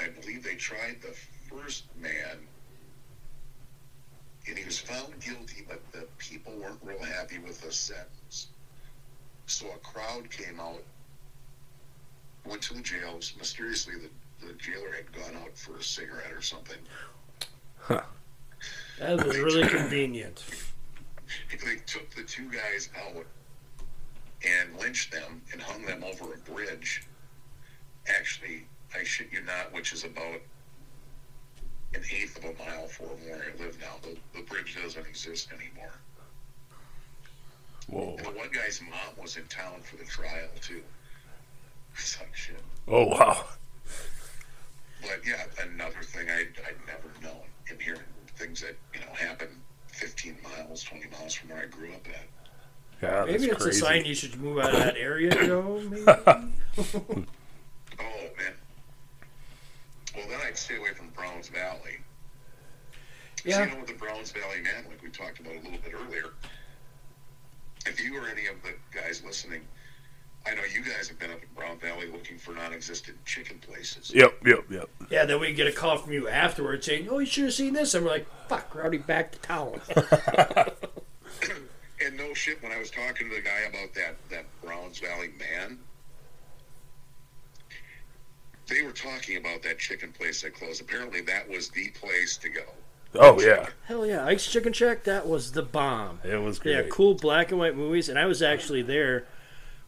[0.00, 1.14] I believe they tried the
[1.48, 2.38] first man,
[4.46, 8.48] and he was found guilty, but the people weren't real happy with the sentence.
[9.46, 10.82] So a crowd came out,
[12.44, 13.18] went to the jail.
[13.38, 16.78] Mysteriously, the, the jailer had gone out for a cigarette or something.
[18.98, 20.44] That was really convenient.
[21.50, 23.24] They took the two guys out
[24.46, 27.06] and lynched them and hung them over a bridge.
[28.06, 30.40] Actually, I shit you not, which is about
[31.94, 33.94] an eighth of a mile from where I live now.
[34.02, 35.92] The, the bridge doesn't exist anymore.
[37.88, 38.16] Whoa.
[38.16, 40.82] And the one guy's mom was in town for the trial too.
[41.96, 42.60] Suck shit.
[42.88, 43.44] Oh wow.
[45.02, 48.00] But yeah, another thing I'd, I'd never known in hearing
[48.36, 49.48] things that you know happen
[49.88, 52.26] 15 miles, 20 miles from where I grew up at.
[53.02, 53.78] Yeah, Maybe it's crazy.
[53.80, 55.80] a sign you should move out of that area, Joe.
[55.90, 57.26] Maybe.
[57.96, 58.54] Oh man.
[60.16, 61.98] Well, then I'd stay away from Browns Valley.
[63.44, 63.64] Yeah.
[63.64, 66.30] you know, with the Browns Valley man, like we talked about a little bit earlier,
[67.86, 69.62] if you or any of the guys listening,
[70.46, 74.12] I know you guys have been up in Brown Valley looking for non-existent chicken places.
[74.14, 74.88] Yep, yep, yep.
[75.10, 77.74] Yeah, then we get a call from you afterwards saying, "Oh, you should have seen
[77.74, 79.80] this," and we're like, "Fuck, we're already back to town."
[82.04, 85.30] And no shit, when I was talking to the guy about that that Browns Valley
[85.38, 85.78] man,
[88.66, 90.80] they were talking about that chicken place that closed.
[90.80, 92.62] Apparently, that was the place to go.
[93.16, 95.04] Oh yeah, Hell yeah, Ike's Chicken Shack.
[95.04, 96.18] That was the bomb.
[96.24, 96.74] it was great.
[96.74, 99.26] had cool black and white movies, and I was actually there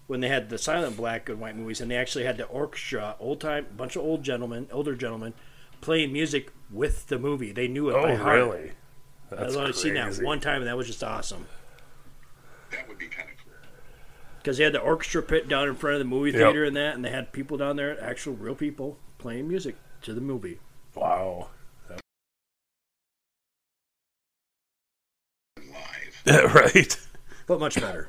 [0.07, 3.17] when they had the silent black and white movies, and they actually had the orchestra,
[3.19, 5.35] old time, bunch of old gentlemen, older gentlemen,
[5.81, 7.51] playing music with the movie.
[7.51, 8.37] They knew it by Oh heart.
[8.37, 8.73] really?
[9.37, 11.47] I've only seen that one time, and that was just awesome.
[12.71, 13.36] That would be kind of cool.
[14.47, 16.41] Because they had the orchestra pit down in front of the movie Yep.
[16.41, 20.15] theater and that, and they had people down there, actual real people, playing music to
[20.15, 20.61] the movie.
[20.95, 21.49] Wow.
[25.59, 26.55] Live.
[26.55, 26.97] right.
[27.49, 28.09] But much better.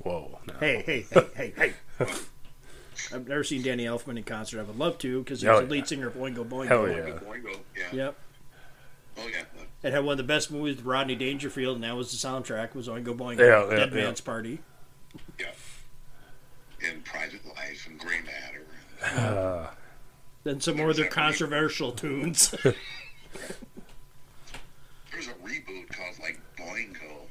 [0.00, 0.38] Whoa.
[0.46, 0.52] no.
[0.60, 1.72] hey, hey, hey, hey, hey.
[3.14, 4.60] I've never seen Danny Elfman in concert.
[4.60, 5.84] I would love to because he was Hell the lead yeah.
[5.86, 6.68] singer of Oingo Boingo.
[6.68, 7.14] Hell Boingo, yeah.
[7.14, 8.04] Boingo, yeah.
[8.04, 8.16] Yep.
[9.16, 9.44] Oh yeah.
[9.82, 12.74] It had one of the best movies with Rodney Dangerfield, and that was the soundtrack.
[12.74, 14.04] Was Oingo Boingo, Yeah, yeah, Dead yeah.
[14.04, 14.60] Man's Party.
[15.38, 15.52] Yeah.
[16.88, 18.66] In Private Life and Gray Matter.
[19.18, 19.66] Uh,
[20.44, 22.50] Then some more of their controversial tunes.
[25.12, 27.26] There's a reboot called like Boingo.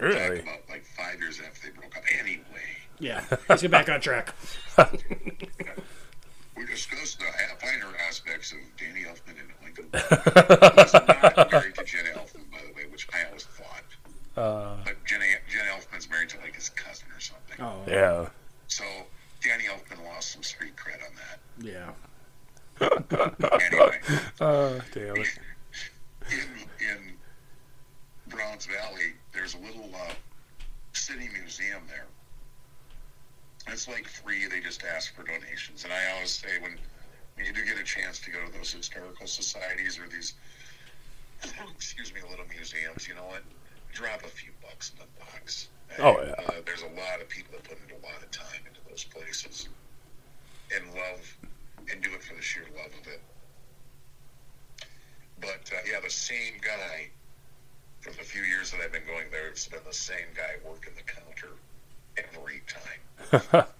[0.00, 0.36] really?
[0.38, 2.02] Talk about like five years after they broke up.
[2.20, 2.42] Anyway,
[2.98, 4.34] yeah, let's get back on track.
[6.56, 9.84] we discussed the ha- finer aspects of Danny Elfman and Oingo.
[10.84, 13.84] He's not married to Jen Elfman, by the way, which I always thought.
[14.36, 14.97] Uh, But
[16.06, 17.60] Jen, Jen Elfman's married to like his cousin or something.
[17.60, 18.28] Oh, yeah.
[18.68, 18.84] So
[19.42, 21.40] Danny Elfman lost some street cred on that.
[21.64, 21.92] yeah.
[22.80, 23.98] Anyway,
[24.40, 25.38] Uh, damn it.
[26.30, 27.12] in in
[28.28, 30.12] Browns Valley, there's a little uh,
[30.92, 32.06] city museum there.
[33.66, 34.46] It's like free.
[34.46, 36.78] They just ask for donations, and I always say when
[37.34, 40.34] when you do get a chance to go to those historical societies or these
[41.74, 43.42] excuse me, little museums, you know what?
[43.92, 45.68] Drop a few bucks in the box.
[45.98, 46.34] Oh, yeah.
[46.46, 49.04] Uh, there's a lot of people that put in a lot of time into those
[49.04, 49.68] places
[50.74, 51.36] and love
[51.90, 53.22] and do it for the sheer love of it.
[55.40, 57.08] But uh, yeah, the same guy
[58.00, 60.92] for the few years that I've been going there, it's been the same guy working
[60.96, 61.54] the counter
[62.16, 63.64] every time.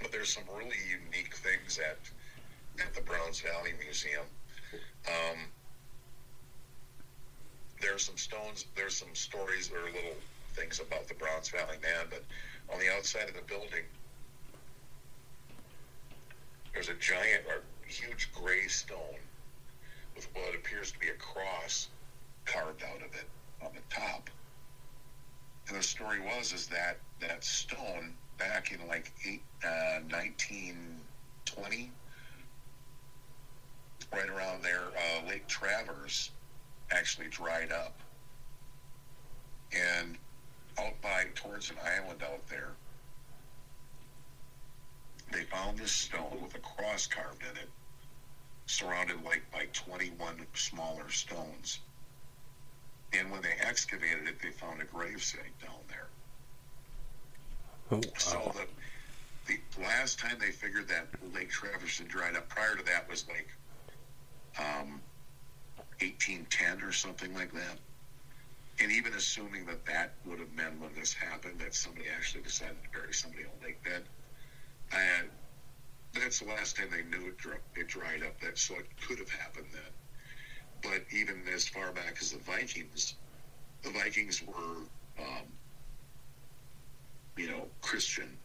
[0.00, 1.98] But there's some really unique things at
[2.82, 4.24] at the Browns Valley Museum.
[5.06, 5.38] Um,
[7.80, 10.16] there's some stones, there's some stories or little
[10.54, 12.22] things about the Browns Valley man, but
[12.72, 13.84] on the outside of the building,
[16.72, 19.18] there's a giant or huge gray stone
[20.14, 21.88] with what appears to be a cross
[22.44, 23.28] carved out of it
[23.62, 24.30] on the top.
[25.68, 31.90] And the story was is that that stone back in like eight, uh, 1920,
[34.12, 36.30] right around there, uh, Lake Traverse
[37.10, 37.98] actually dried up.
[39.72, 40.16] And
[40.78, 42.70] out by towards an island out there,
[45.32, 47.68] they found this stone with a cross carved in it,
[48.66, 51.80] surrounded like by 21 smaller stones.
[53.12, 56.08] And when they excavated it, they found a gravesite down there.
[57.90, 58.52] Oh, So
[59.46, 63.08] the, the last time they figured that Lake Traverse had dried up, prior to that
[63.08, 63.48] was like
[64.58, 65.00] um,
[66.00, 67.78] 1810 or something like that.
[68.80, 72.76] And even assuming that that would have meant when this happened, that somebody actually decided
[72.82, 74.02] to bury somebody on lake bed,
[74.92, 75.28] and
[76.14, 77.34] that's the last time they knew it,
[77.76, 78.40] it dried up.
[78.40, 79.82] That so it could have happened then.
[80.82, 83.14] But even as far back as the Vikings,
[83.82, 84.86] the Vikings were,
[85.18, 85.46] um,
[87.36, 88.36] you know, Christian.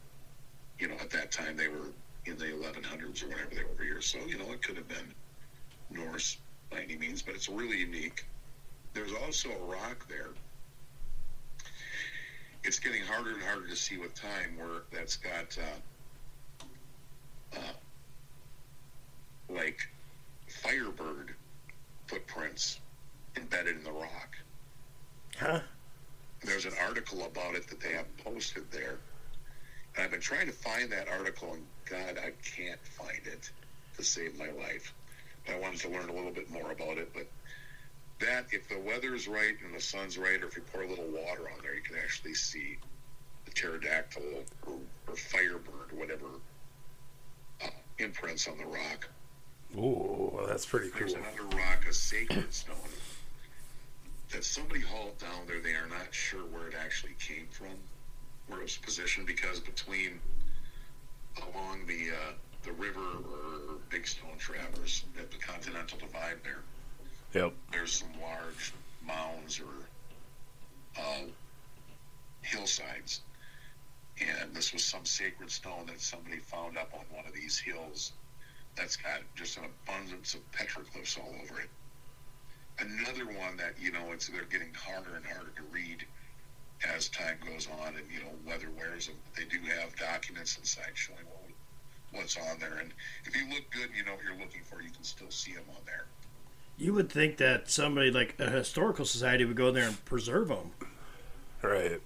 [0.78, 1.88] You know, at that time they were
[2.26, 4.02] in the 1100s or whatever they were here.
[4.02, 5.14] So you know, it could have been
[5.90, 6.36] Norse
[6.70, 8.24] by any means, but it's really unique.
[8.94, 10.30] There's also a rock there.
[12.64, 19.88] It's getting harder and harder to see with time where that's got uh, uh, like
[20.48, 21.34] Firebird
[22.06, 22.80] footprints
[23.36, 24.36] embedded in the rock.
[25.38, 25.60] Huh?
[26.42, 28.98] There's an article about it that they have posted there.
[29.94, 33.50] And I've been trying to find that article, and God, I can't find it
[33.96, 34.92] to save my life.
[35.48, 37.26] I wanted to learn a little bit more about it, but
[38.20, 41.04] that, if the weather's right and the sun's right, or if you pour a little
[41.06, 42.78] water on there, you can actually see
[43.44, 44.22] the pterodactyl
[44.66, 44.72] or,
[45.06, 46.26] or firebird, whatever,
[47.62, 47.68] uh,
[47.98, 49.08] imprints on the rock.
[49.76, 51.22] Ooh, well, that's pretty There's cool.
[51.22, 52.76] another rock, a sacred stone,
[54.30, 55.60] that somebody hauled down there.
[55.60, 57.76] They are not sure where it actually came from,
[58.46, 60.20] where it was positioned, because between
[61.54, 62.32] along the uh,
[62.66, 66.62] the river or Big Stone Traverse at the Continental Divide there,
[67.32, 67.54] Yep.
[67.72, 68.72] there's some large
[69.06, 71.26] mounds or uh,
[72.42, 73.20] hillsides.
[74.20, 78.12] and this was some sacred stone that somebody found up on one of these hills
[78.74, 81.68] that's got just an abundance of petroglyphs all over it.
[82.78, 86.04] Another one that you know it's they're getting harder and harder to read
[86.94, 89.16] as time goes on, and you know weather wears them.
[89.36, 91.24] They do have documents inside showing
[92.12, 92.92] what, what's on there, and
[93.24, 94.82] if you look good, you know what you're looking for.
[94.82, 96.06] You can still see them on there.
[96.78, 100.72] You would think that somebody like a historical society would go there and preserve them.
[101.62, 102.00] Right.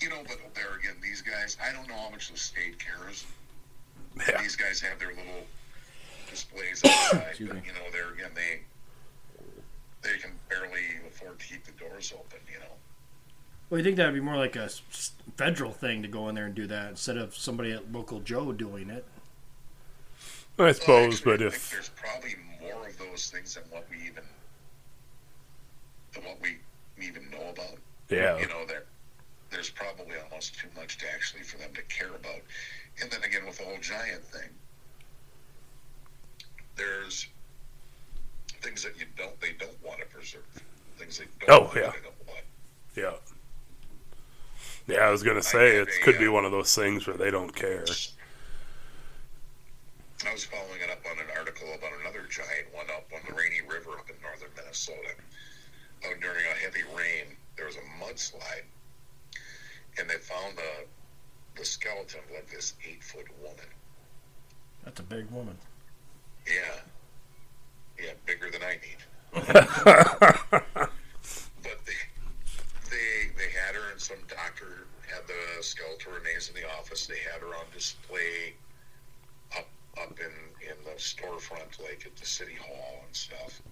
[0.00, 3.24] You know, but there again, these guys, I don't know how much the state cares.
[4.16, 4.40] Yeah.
[4.42, 5.46] These guys have their little
[6.30, 8.60] displays outside, but you know, there again, they
[10.02, 12.38] they can barely afford to keep the doors open.
[12.52, 12.74] You know.
[13.74, 14.68] Well, you think that would be more like a
[15.36, 18.52] federal thing to go in there and do that instead of somebody at local Joe
[18.52, 19.04] doing it.
[20.56, 23.64] I Well, suppose, actually, but I think if there's probably more of those things than
[23.70, 24.22] what we even
[26.12, 26.58] than what we
[27.04, 27.78] even know about.
[28.08, 28.84] yeah, You know, there
[29.50, 32.42] there's probably almost too much to actually for them to care about.
[33.02, 34.50] And then again, with the whole giant thing,
[36.76, 37.26] there's
[38.62, 40.46] things that you don't they don't want to preserve.
[40.96, 41.50] Things they don't.
[41.50, 41.90] Oh, want, yeah.
[41.90, 42.14] They don't
[42.96, 43.14] yeah,
[44.86, 44.98] yeah.
[44.98, 47.54] I was gonna say it could be uh, one of those things where they don't
[47.54, 47.84] care.
[50.26, 53.34] I was following it up on an article about another giant one up on the
[53.34, 55.14] Rainy River up in northern Minnesota.
[56.06, 58.64] Oh, during a heavy rain, there was a mudslide,
[59.98, 60.86] and they found the
[61.56, 63.66] the skeleton of like this eight foot woman.
[64.84, 65.56] That's a big woman.
[66.46, 66.80] Yeah,
[67.98, 69.00] yeah, bigger than I need.
[71.64, 72.00] But they
[72.90, 77.06] they they had her, and some doctor had the skeletal remains in the office.
[77.06, 78.54] They had her on display
[79.56, 79.68] up
[80.02, 80.34] up in
[80.68, 83.62] in the storefront, like at the city hall and stuff.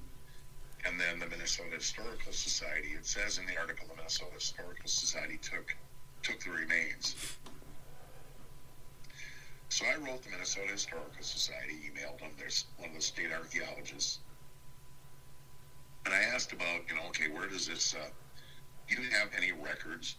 [0.87, 2.91] And then the Minnesota Historical Society.
[2.97, 5.75] It says in the article, the Minnesota Historical Society took
[6.23, 7.17] took the remains.
[9.71, 12.31] So I wrote the Minnesota Historical Society, emailed them.
[12.39, 14.21] There's one of the state archaeologists,
[16.05, 17.97] and I asked about, you know, okay, where does this?
[17.97, 18.07] Uh,
[18.89, 20.17] you didn't have any records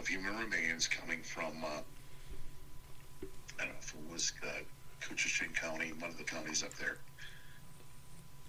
[0.00, 1.80] of human remains coming from, uh,
[3.58, 3.74] I don't know
[4.08, 4.48] it was uh,
[5.54, 6.98] County, one of the counties up there.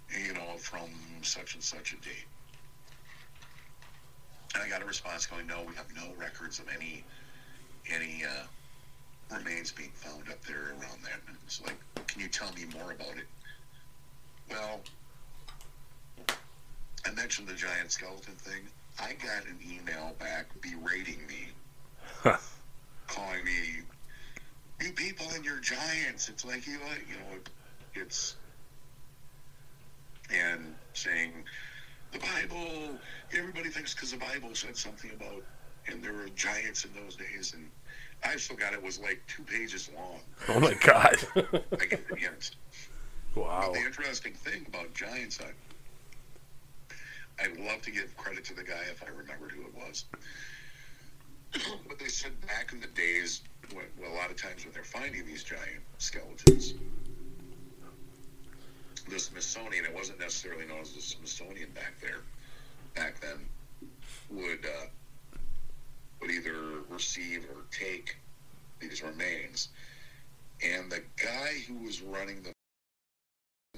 [0.08, 0.88] You know, from
[1.22, 2.26] such and such a date.
[4.54, 7.04] And I got a response going, no, we have no records of any
[7.92, 11.20] any uh, remains being found up there around that.
[11.28, 11.76] And it's like,
[12.06, 13.26] can you tell me more about it?
[14.48, 14.80] Well,
[17.04, 18.62] I mentioned the giant skeleton thing.
[19.00, 21.48] I got an email back berating me,
[22.22, 22.38] Huh.
[23.06, 23.82] calling me,
[24.80, 27.38] "You people and your giants." It's like you know, you know,
[27.94, 28.36] it's
[30.30, 31.32] and saying
[32.12, 32.98] the Bible.
[33.32, 35.42] Everybody thinks because the Bible said something about,
[35.88, 37.70] and there were giants in those days, and
[38.24, 40.20] I still got it was like two pages long.
[40.48, 41.16] Oh my god!
[41.36, 42.52] I get the hints.
[43.34, 43.66] wow.
[43.66, 45.50] But the interesting thing about Giants, I,
[47.40, 50.04] I'd love to give credit to the guy if I remembered who it was.
[51.88, 54.84] but they said back in the days, when, well, a lot of times when they're
[54.84, 56.74] finding these giant skeletons,
[59.08, 62.22] the Smithsonian, it wasn't necessarily known as the Smithsonian back there,
[62.94, 63.38] back then,
[64.30, 64.86] would uh,
[66.20, 68.16] would either receive or take
[68.80, 69.68] these remains.
[70.64, 72.52] And the guy who was running the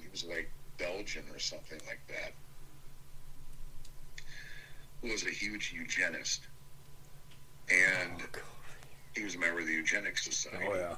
[0.00, 2.32] he was like Belgian or something like that,
[5.02, 6.42] was a huge eugenist.
[7.70, 8.40] And oh,
[9.14, 10.94] he was a member of the Eugenics Society, Oh yeah.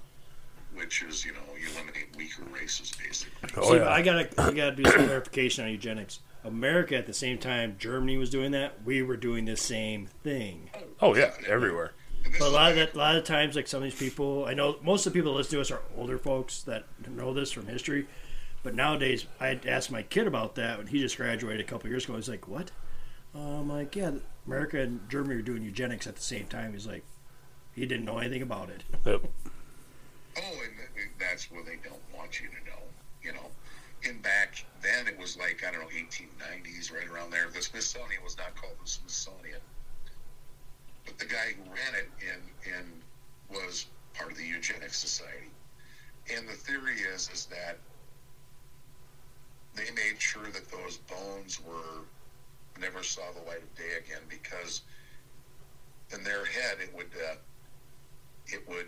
[0.74, 3.50] which is, you know, you eliminate weaker races, basically.
[3.56, 3.88] Oh See, yeah.
[3.90, 6.20] I gotta, I gotta do some clarification on eugenics.
[6.44, 10.70] America, at the same time Germany was doing that, we were doing the same thing.
[11.00, 11.32] Oh yeah.
[11.46, 11.92] Everywhere.
[12.38, 14.54] But a lot of that, a lot of times, like some of these people, I
[14.54, 17.50] know most of the people that listen to us are older folks that know this
[17.50, 18.06] from history.
[18.62, 21.88] But nowadays, I had asked my kid about that when he just graduated a couple
[21.88, 22.16] years ago.
[22.16, 22.70] He's like, "What?"
[23.34, 24.12] I'm like, "Yeah,
[24.46, 27.04] America and Germany are doing eugenics at the same time." He's like,
[27.74, 28.82] he didn't know anything about it.
[29.06, 29.22] Yep.
[30.36, 32.82] Oh, and that's what they don't want you to know,
[33.22, 33.50] you know.
[34.02, 37.48] in back then, it was like, I don't know, 1890s, right around there.
[37.52, 39.60] The Smithsonian was not called the Smithsonian.
[41.04, 42.86] But the guy who ran it in and
[43.50, 45.50] was part of the Eugenics Society.
[46.34, 47.78] And the theory is, is that
[49.74, 52.04] they made sure that those bones were
[52.80, 54.82] never saw the light of day again because
[56.14, 57.34] in their head it would uh,
[58.46, 58.86] it would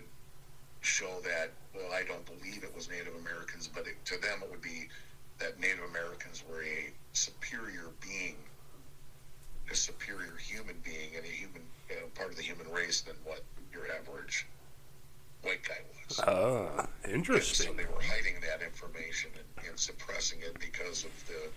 [0.81, 4.49] show that well I don't believe it was Native Americans but it, to them it
[4.51, 4.87] would be
[5.39, 8.35] that Native Americans were a superior being
[9.71, 13.41] a superior human being and a human uh, part of the human race than what
[13.71, 14.45] your average
[15.41, 16.19] white guy was.
[16.19, 17.75] Ah, And so interesting.
[17.75, 21.49] they were hiding that information and, and suppressing it because of the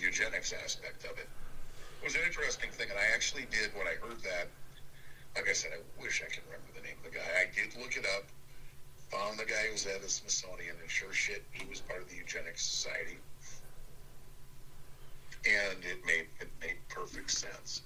[0.00, 1.28] eugenics aspect of it.
[2.02, 4.50] It was an interesting thing, and I actually did when I heard that.
[5.36, 7.24] Like I said, I wish I could remember the name of the guy.
[7.38, 8.26] I did look it up,
[9.08, 12.10] found the guy who was at the Smithsonian, and sure shit, he was part of
[12.10, 13.18] the Eugenics Society,
[15.46, 17.82] and it made it made perfect sense.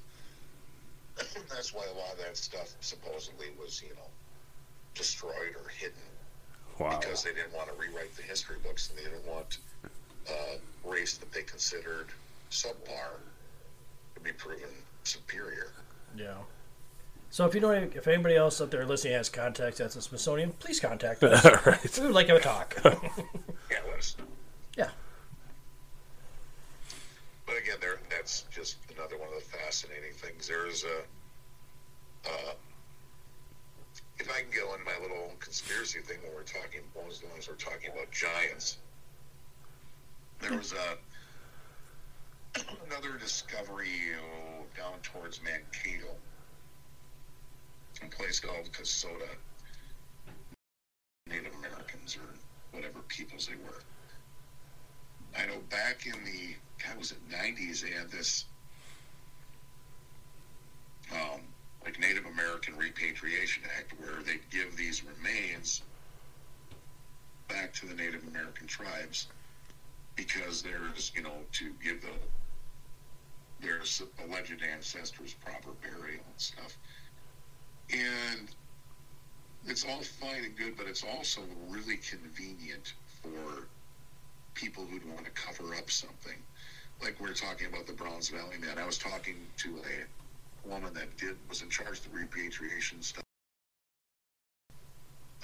[1.53, 4.11] That's why a lot of that stuff supposedly was, you know,
[4.95, 6.01] destroyed or hidden
[6.79, 6.99] Wow.
[6.99, 9.59] because they didn't want to rewrite the history books and they didn't want
[10.29, 12.09] uh, race that they considered
[12.51, 13.21] subpar
[14.17, 14.69] to be proven
[15.05, 15.71] superior.
[16.17, 16.35] Yeah.
[17.31, 20.53] So if you know if anybody else out there listening has contacts at the Smithsonian,
[20.59, 21.45] please contact us.
[21.67, 21.99] right.
[21.99, 22.77] we would like to have a talk.
[23.69, 24.25] Yeah, let us know.
[24.79, 24.91] yeah.
[27.45, 30.47] But again, there that's just another one of the fascinating things.
[30.47, 30.99] There's a
[32.31, 32.55] uh,
[34.19, 37.49] if I can go into my little conspiracy thing when we're talking, as long as
[37.49, 38.79] we're talking about giants.
[40.41, 40.97] There was a
[42.87, 43.91] another discovery
[44.77, 46.15] down towards Mankato,
[48.03, 49.29] a place called Kasota.
[51.29, 53.83] Native Americans or whatever peoples they were.
[55.37, 56.55] I know back in the
[56.85, 58.45] God was it nineties they had this
[61.13, 61.41] um,
[61.85, 65.83] like Native American Repatriation Act where they'd give these remains
[67.49, 69.27] back to the Native American tribes
[70.15, 72.13] because there's you know to give the
[73.61, 73.81] their
[74.25, 76.77] alleged ancestors proper burial and stuff
[77.91, 78.49] and
[79.67, 83.69] it's all fine and good but it's also really convenient for
[84.57, 86.39] people who'd want to cover up something.
[87.03, 88.79] Like we are talking about the Browns Valley man.
[88.79, 93.23] I was talking to a woman that did was in charge of the repatriation stuff.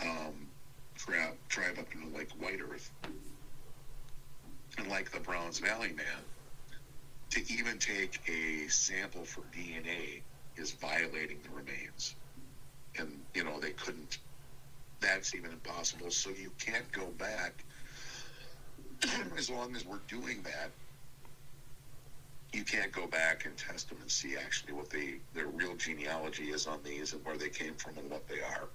[0.00, 0.48] Um,
[0.96, 2.90] tribe, tribe up in like White Earth,
[4.78, 6.24] and like the Browns Valley man,
[7.32, 10.20] to even take a sample for DNA
[10.56, 12.14] is violating the remains,
[12.98, 14.18] and you know they couldn't.
[15.00, 16.10] That's even impossible.
[16.10, 17.64] So you can't go back
[19.38, 20.70] as long as we're doing that,
[22.52, 26.50] you can't go back and test them and see actually what they their real genealogy
[26.50, 28.68] is on these and where they came from and what they are.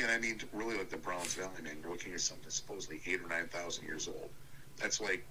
[0.00, 3.20] And I mean, really, like the Browns Valley man, you're looking at something supposedly eight
[3.20, 4.28] or nine thousand years old.
[4.76, 5.24] That's like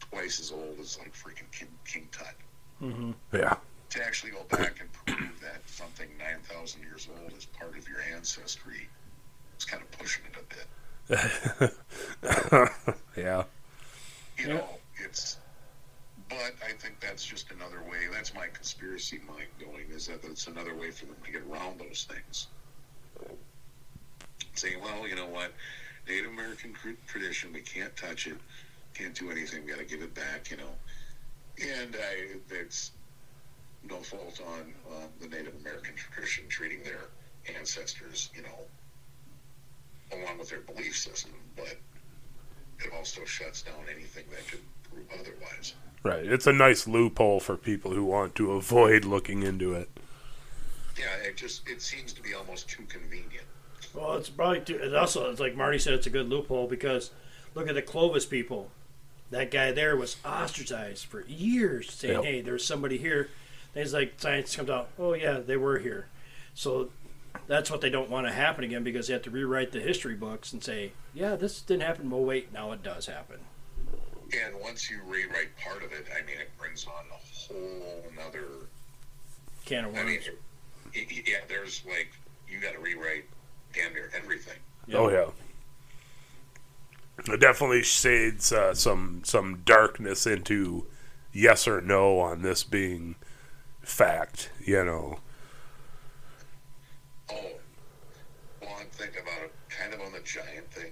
[0.00, 2.34] twice as old as like freaking King, King Tut.
[2.82, 3.12] Mm-hmm.
[3.32, 3.56] Yeah.
[3.90, 7.88] To actually go back and prove that something nine thousand years old is part of
[7.88, 8.88] your ancestry,
[9.54, 10.66] it's kind of pushing it a bit.
[13.16, 13.42] yeah.
[14.38, 14.54] you Yeah.
[14.54, 14.68] know,
[15.04, 15.38] it's.
[16.28, 18.06] But I think that's just another way.
[18.12, 19.86] That's my conspiracy mind going.
[19.92, 22.46] Is that it's another way for them to get around those things.
[24.54, 25.52] Saying, well, you know what,
[26.08, 26.74] Native American
[27.08, 28.36] tradition, we can't touch it,
[28.94, 29.64] can't do anything.
[29.64, 30.72] We got to give it back, you know.
[31.60, 32.92] And I, it's
[33.88, 37.08] no fault on uh, the Native American tradition treating their
[37.56, 41.76] ancestors, you know, along with their belief system, but
[42.78, 44.60] it also shuts down anything that could
[44.90, 45.74] prove otherwise.
[46.02, 46.24] Right.
[46.24, 49.88] It's a nice loophole for people who want to avoid looking into it.
[50.98, 53.46] Yeah, it just it seems to be almost too convenient.
[53.94, 57.10] Well, it's probably too, it also it's like Marty said, it's a good loophole because
[57.54, 58.70] look at the Clovis people.
[59.30, 62.24] That guy there was ostracized for years, saying, Yep.
[62.24, 63.28] "Hey, there's somebody here."
[63.74, 66.08] And it's like science comes out, "Oh yeah, they were here."
[66.54, 66.90] So
[67.46, 70.14] that's what they don't want to happen again because they have to rewrite the history
[70.16, 73.38] books and say, "Yeah, this didn't happen." Well, wait, now it does happen.
[74.32, 78.44] And once you rewrite part of it, I mean, it brings on a whole another.
[79.64, 79.98] Can of worms.
[80.00, 80.40] I mean, worms.
[80.94, 82.10] it, it- yeah, there's like
[82.48, 83.24] you got to rewrite
[83.72, 84.58] damn near everything.
[84.92, 85.26] Oh yeah.
[87.28, 90.86] It definitely shades uh, some some darkness into
[91.32, 93.16] yes or no on this being
[93.82, 94.50] fact.
[94.64, 95.18] You know.
[97.30, 97.50] Oh,
[98.60, 100.90] well, I'm thinking about it, kind of on the giant thing.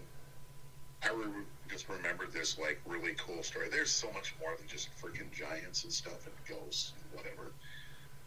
[1.02, 3.68] I re- just remembered this like really cool story.
[3.70, 7.52] There's so much more than just freaking giants and stuff and ghosts and whatever.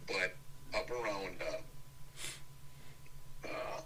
[0.07, 0.35] But
[0.77, 3.81] up around uh, uh,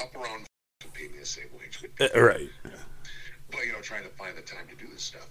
[0.00, 0.46] up around
[0.82, 2.50] Wikipedia, say which, Uh, right.
[3.50, 5.28] but you know, trying to find the time to do this stuff.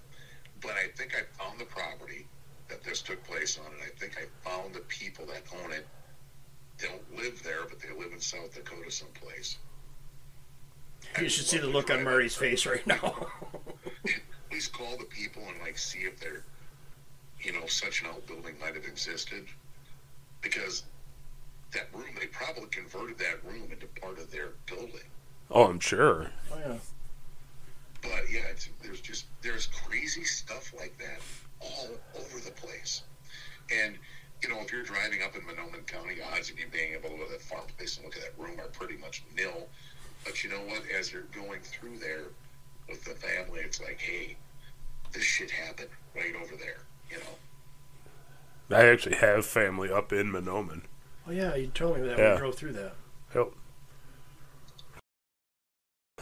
[0.62, 2.28] But I think I found the property
[2.70, 5.86] that this took place on, and I think I found the people that own it.
[6.78, 9.58] They Don't live there, but they live in South Dakota someplace.
[11.20, 13.28] You should see the look on Murray's face right now.
[14.50, 16.44] Please call the people and like see if they're,
[17.42, 19.46] you know, such an outbuilding might have existed.
[20.42, 20.84] because
[21.74, 25.10] that room they probably converted that room into part of their building.
[25.52, 26.32] Oh, I'm sure.
[26.52, 26.78] Oh yeah.
[28.02, 31.22] But yeah, it's, there's just there's crazy stuff like that
[31.62, 33.04] all over the place.
[33.72, 33.98] And
[34.42, 37.18] you know, if you're driving up in Mahnomen County, odds of you being able to
[37.18, 39.68] go to that farm place and look at that room are pretty much nil.
[40.26, 40.82] But you know what?
[40.98, 42.26] As you're going through there
[42.90, 44.36] with the family, it's like, hey,
[45.14, 46.82] this shit happened right over there.
[47.10, 48.78] You know.
[48.78, 50.84] I actually have family up in Mahnomen.
[51.28, 52.34] Oh yeah, you told me that Yeah.
[52.34, 52.94] we drove through that.
[53.36, 53.48] Yep.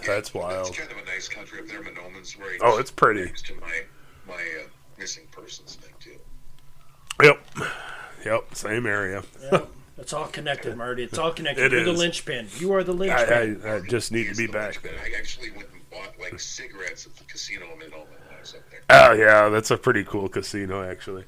[0.06, 0.68] That's wild.
[0.68, 2.58] It's kind of a nice country up there, Mahnomen's right.
[2.62, 3.26] Oh, it's pretty.
[3.26, 3.82] next to my
[4.28, 6.18] my uh, missing persons thing too.
[7.24, 7.40] Yep.
[8.26, 8.56] Yep.
[8.56, 9.24] Same area.
[9.52, 9.62] Yeah.
[9.98, 11.04] It's all connected, Marty.
[11.04, 11.66] It's all connected.
[11.66, 12.48] It You're the linchpin.
[12.58, 13.62] You are the linchpin.
[13.64, 14.94] I, I just need to be back linchpin.
[15.00, 18.56] I actually went and bought like cigarettes at the casino in Mahnomen when I was
[18.56, 18.80] up there.
[18.90, 21.26] Oh yeah, that's a pretty cool casino actually.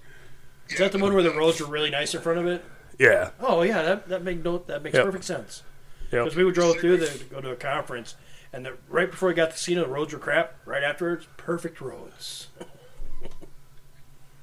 [0.69, 2.65] Is that the one where the roads were really nice in front of it?
[2.99, 3.31] Yeah.
[3.39, 5.05] Oh yeah, that that make no that makes Yep.
[5.05, 5.63] perfect sense.
[6.11, 6.23] Yep.
[6.25, 8.15] Because we would drove through there to go to a conference,
[8.51, 10.55] and the, right before we got to the casino, the roads were crap.
[10.65, 12.47] Right afterwards, perfect roads.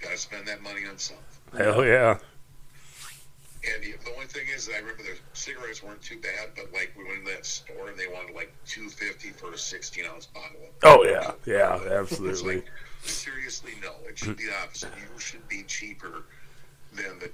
[0.00, 1.24] Gotta spend that money on something.
[1.56, 2.18] Hell yeah.
[3.62, 6.92] And the, the only thing is, I remember the cigarettes weren't too bad, but like
[6.96, 10.26] we went in that store and they wanted like two fifty for a sixteen ounce
[10.26, 10.56] bottle.
[10.82, 11.32] Oh yeah.
[11.44, 11.76] Yeah.
[11.76, 12.56] It's Absolutely.
[12.56, 12.66] like
[13.02, 13.92] seriously, no.
[14.08, 14.90] It should be the opposite.
[14.96, 16.24] You should be cheaper
[16.94, 17.30] than the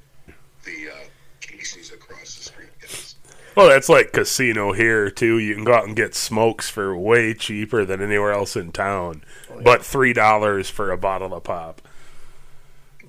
[0.66, 1.04] the uh,
[1.40, 3.14] Casey's across the street guys.
[3.56, 5.38] Well, that's like casino here too.
[5.38, 9.24] You can go out and get smokes for way cheaper than anywhere else in town,
[9.64, 11.80] but three dollars for a bottle of pop.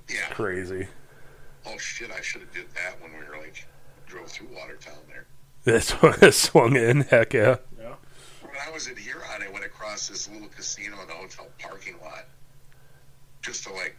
[0.10, 0.30] Yeah.
[0.30, 0.88] Crazy.
[1.66, 2.12] Oh shit!
[2.12, 3.68] I should have did that when we were like
[4.06, 5.26] drove through Watertown there.
[5.66, 7.02] This one swung in.
[7.02, 7.58] Heck yeah.
[7.78, 7.96] Yeah.
[8.42, 11.96] When I was in Huron, I went across this little casino in the hotel parking
[12.02, 12.26] lot
[13.42, 13.98] just to like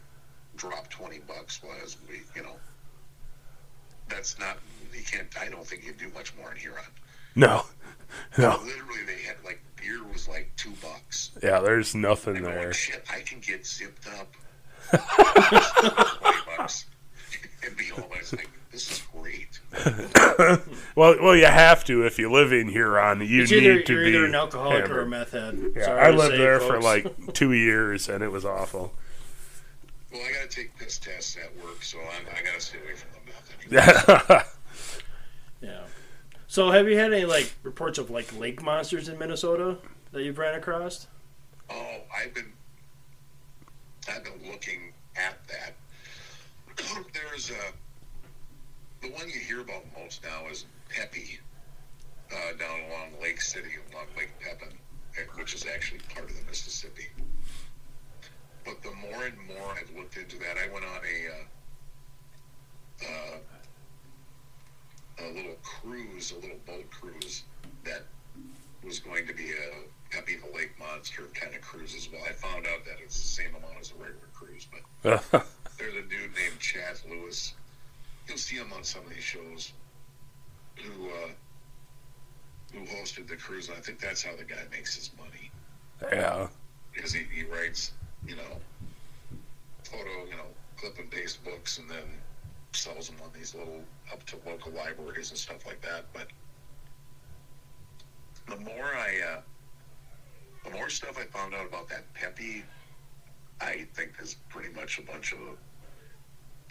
[0.55, 1.61] drop twenty bucks.
[1.61, 2.55] While I was we, you know,
[4.09, 4.57] that's not
[4.93, 5.27] you can't.
[5.39, 6.83] I don't think you do much more in Huron.
[7.35, 7.63] No.
[8.37, 8.59] No.
[8.63, 11.31] Literally, they had like beer was like two bucks.
[11.43, 11.59] Yeah.
[11.59, 12.65] There's nothing I go, there.
[12.67, 14.33] like, shit, I can get zipped up.
[16.19, 16.85] twenty bucks
[17.65, 18.05] and be home.
[18.13, 19.59] I was like, this is great.
[20.95, 23.21] Well, well, you have to if you live in Huron.
[23.21, 25.57] You It's need either, to you're be either an alcoholic or a meth head.
[25.75, 28.93] Yeah, Sorry I lived say, there for like two years, and it was awful.
[30.11, 32.79] Well, I got to take piss tests at work, so I'm, I got to stay
[32.79, 33.18] away from the meth.
[33.18, 33.18] Anyway.
[33.69, 34.43] Yeah.
[35.61, 35.81] Yeah.
[36.47, 39.77] So, have you had any like reports of like lake monsters in Minnesota
[40.13, 41.07] that you've ran across?
[41.69, 42.53] Oh, I've been
[44.07, 45.75] I've been looking at that.
[47.13, 51.39] There's a the one you hear about most now is Pepie
[52.31, 54.73] uh, down along Lake City, along Lake Pepin,
[55.17, 57.07] eh, which is actually part of the Mississippi.
[58.65, 61.43] But the more and more I've looked into that, I went on a uh,
[63.05, 63.37] uh,
[65.23, 67.43] a little cruise, a little boat cruise
[67.83, 68.03] that
[68.83, 72.21] was going to be a Pepie the Lake Monster kind of cruise as well.
[72.27, 74.81] I found out that it's the same amount as a regular cruise, but
[75.77, 77.53] there's a dude named Chad Lewis.
[78.27, 79.73] You'll see him on some of these shows
[80.75, 81.29] who uh,
[82.73, 85.51] who hosted the cruise, and I think that's how the guy makes his money
[86.01, 86.47] yeah.
[86.93, 87.91] because he, he writes,
[88.27, 89.37] you know,
[89.83, 90.47] photo, you know,
[90.77, 92.03] clip and paste books, and then
[92.71, 96.05] sells them on these little up to local libraries and stuff like that.
[96.13, 96.27] But
[98.47, 99.41] the more I, uh,
[100.63, 102.63] the more stuff I found out about that Pepie,
[103.61, 105.39] I think is pretty much a bunch of.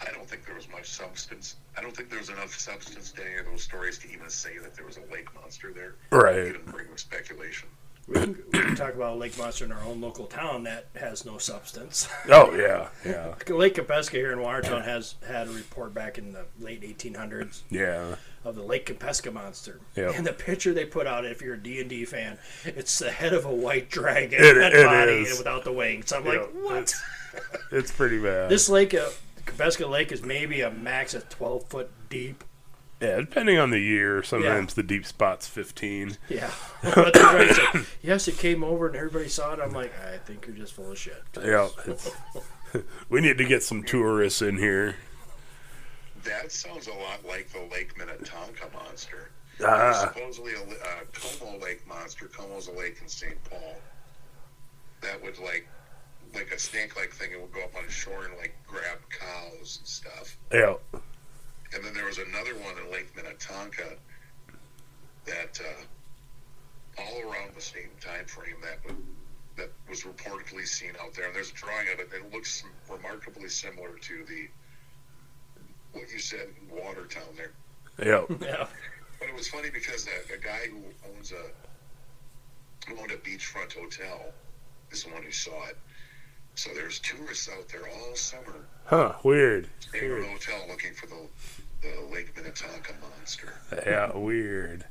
[0.01, 1.57] I don't think there was much substance.
[1.77, 4.57] I don't think there was enough substance to any of those stories to even say
[4.57, 5.95] that there was a lake monster there.
[6.11, 6.47] Right.
[6.47, 7.67] Even bring speculation.
[8.09, 10.87] We can, we can talk about a lake monster in our own local town that
[10.95, 12.07] has no substance.
[12.29, 12.89] Oh yeah.
[13.05, 13.35] Yeah.
[13.53, 18.15] Lake Kampeska here in Watertown has had a report back in the late 1800s Yeah.
[18.43, 19.79] of the Lake Kampeska monster.
[19.95, 20.15] Yep.
[20.17, 23.45] And the picture they put out, if you're a D&D fan, it's the head of
[23.45, 25.37] a white dragon, It- it body is.
[25.37, 26.11] without the wings.
[26.11, 26.93] I'm Yeah, like, what?
[27.71, 28.49] It's pretty bad.
[28.49, 29.09] This lake, uh,
[29.45, 32.43] Kampeska Lake, is maybe a max of 12 foot deep.
[33.01, 36.17] Yeah, depending on the year, sometimes the deep spot's fifteen.
[36.27, 36.51] Yeah.
[36.83, 39.59] but everybody said, yes, it came over and everybody saw it.
[39.59, 41.23] I'm like, I think you're just full of shit.
[41.41, 41.69] Yeah.
[43.09, 44.95] We need to get some tourists in here.
[46.23, 49.31] That sounds a lot like the Lake Minnetonka monster.
[49.63, 50.11] Ah.
[50.13, 50.65] Supposedly a uh,
[51.13, 52.27] Como Lake monster.
[52.27, 53.41] Como's a lake in St.
[53.49, 53.75] Paul.
[55.01, 55.67] That would like,
[56.33, 57.31] like a snake-like thing.
[57.31, 60.37] It would go up on shore and like grab cows and stuff.
[60.51, 60.75] Yeah.
[61.73, 63.95] And then there was another one in Lake Minnetonka
[65.25, 68.97] that uh, all around the same time frame that would,
[69.57, 71.27] that was reportedly seen out there.
[71.27, 72.09] And there's a drawing of it.
[72.13, 74.47] It looks remarkably similar to the
[75.93, 77.53] what you said in Watertown there.
[78.03, 78.25] Yeah.
[78.41, 78.67] Yeah.
[79.19, 81.43] But it was funny because a, a guy who owns a
[82.87, 84.31] who owned a beachfront hotel
[84.91, 85.77] is the one who saw it.
[86.59, 89.13] So there's tourists out there all summer Huh.
[89.23, 89.69] Weird.
[89.93, 90.25] in Weird.
[90.25, 91.15] a hotel looking for the
[91.81, 93.53] the Lake Minnetonka monster.
[93.85, 94.11] Yeah.
[94.17, 94.83] Weird.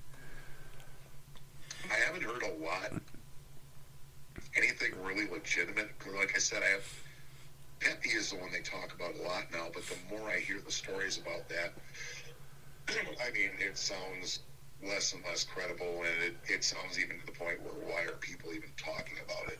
[1.91, 3.03] I haven't heard a lot
[4.57, 5.91] anything really legitimate.
[6.19, 6.85] Like I said, I have
[7.81, 9.66] Pepie is the one they talk about a lot now.
[9.75, 11.75] But the more I hear the stories about that,
[13.23, 14.39] I mean, it sounds
[14.83, 18.16] less and less credible, and it, it sounds even to the point where why are
[18.21, 19.53] people even talking about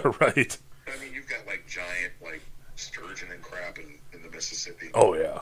[0.00, 0.20] it?
[0.22, 0.56] right.
[0.86, 2.42] I mean, you've got like giant like
[2.76, 4.90] sturgeon and crab in, in the Mississippi.
[4.94, 5.40] Oh yeah.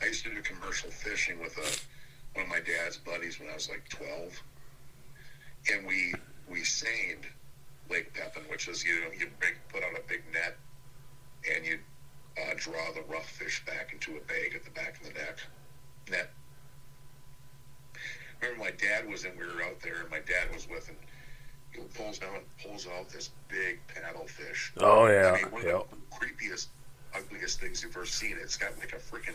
[0.00, 3.54] I used to do commercial fishing with a, one of my dad's buddies when I
[3.54, 4.40] was like 12.
[5.72, 6.14] And we
[6.48, 7.26] we seined
[7.90, 10.56] Lake Pepin, which is, you know, you bring, put on a big net
[11.54, 11.78] and you
[12.38, 15.38] uh, draw the rough fish back into a bag at the back of the neck,
[16.10, 16.30] net.
[18.40, 20.96] Remember, my dad was in, we were out there, and my dad was with him.
[21.72, 24.70] He pulls down, pulls out this big paddlefish.
[24.78, 25.32] Oh yeah.
[25.38, 25.74] I mean, one Yep.
[25.74, 25.96] of the
[26.26, 26.66] creepiest,
[27.14, 28.36] ugliest things you've ever seen.
[28.40, 29.34] It's got like a freaking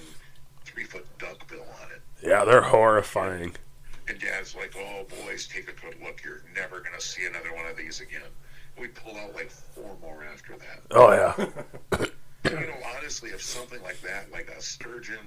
[0.66, 2.02] three foot duck bill on it.
[2.22, 2.44] Yeah.
[2.46, 3.56] They're horrifying.
[4.08, 6.22] And Dad's like, "Oh, boys, take a good look.
[6.26, 8.22] You're never gonna see another one of these again."
[8.78, 10.82] We pulled out like four more after that.
[10.92, 12.00] Oh yeah.
[12.50, 15.20] you know, honestly, if something like that, like a sturgeon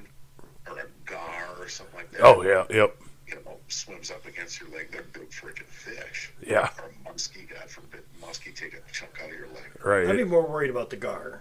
[0.69, 2.65] or a gar or something like that, Oh yeah.
[2.69, 2.97] Yep.
[3.29, 6.33] You know, swims up against your leg, they're big freaking fish.
[6.47, 6.71] Yeah.
[6.79, 9.85] Or a muskie, God forbid, muskie take a chunk out of your leg.
[9.85, 10.09] Right.
[10.09, 11.41] I'd be more worried about the gar.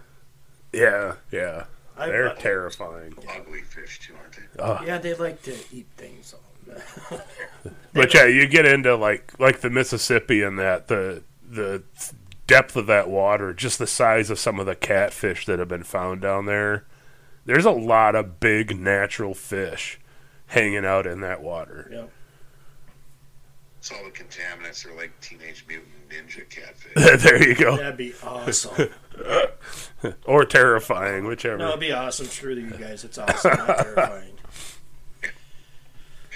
[0.72, 1.14] Yeah.
[1.30, 1.64] Yeah.
[1.96, 3.14] I, They're uh, terrifying.
[3.36, 4.62] Ugly fish too, aren't they?
[4.62, 4.84] Oh.
[4.84, 6.34] yeah, they like to eat things.
[7.92, 11.82] But yeah, you get into like like the Mississippi and that the the
[12.46, 15.82] depth of that water, just the size of some of the catfish that have been
[15.82, 16.84] found down there.
[17.46, 19.98] There's a lot of big natural fish
[20.46, 21.88] hanging out in that water.
[21.92, 22.04] yeah.
[23.80, 26.92] So all the contaminants are like teenage mutant ninja catfish.
[27.22, 27.76] there you go.
[27.76, 28.88] That'd be awesome.
[30.24, 31.56] Or terrifying, whichever.
[31.58, 32.26] No, it'd be awesome.
[32.26, 33.02] Screw you guys.
[33.02, 34.32] It's awesome, not terrifying.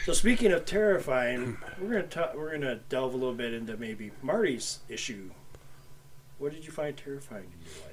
[0.06, 4.12] So speaking of terrifying, we're gonna talk, we're gonna delve a little bit into maybe
[4.22, 5.30] Marty's issue.
[6.38, 7.89] What did you find terrifying in your life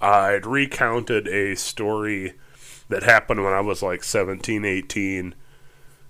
[0.00, 2.34] I'd recounted a story
[2.88, 5.34] that happened when I was like 17, 18.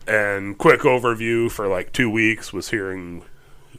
[0.06, 3.22] And quick overview for like two weeks was hearing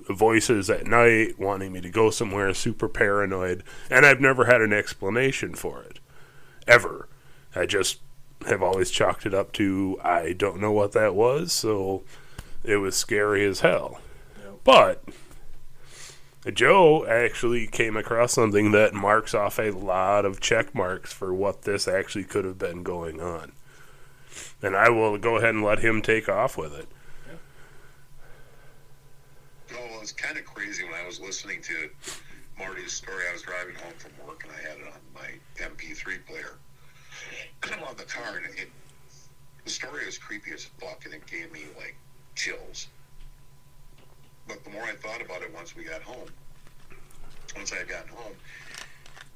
[0.09, 3.63] voices at night wanting me to go somewhere super paranoid.
[3.89, 5.99] And I've never had an explanation for it.
[6.67, 7.07] Ever.
[7.55, 7.99] I just
[8.47, 12.03] have always chalked it up to I don't know what that was, so
[12.63, 13.99] it was scary as hell.
[14.43, 14.59] Yep.
[14.63, 15.03] But
[16.49, 21.63] Joe actually came across something that marks off a lot of check marks for what
[21.63, 23.51] this actually could have been going on.
[24.61, 26.87] And I will go ahead and let him take off with it.
[29.73, 31.89] Oh, well, kind of crazy when I was listening to
[32.57, 33.23] Marty's story.
[33.29, 36.57] I was driving home from work and I had it on my MP3 player
[37.87, 38.69] on the car, and it,
[39.63, 41.95] the story was creepy as fuck, and it gave me like
[42.35, 42.87] chills.
[44.51, 46.27] But the more I thought about it once we got home,
[47.55, 48.33] once I had gotten home,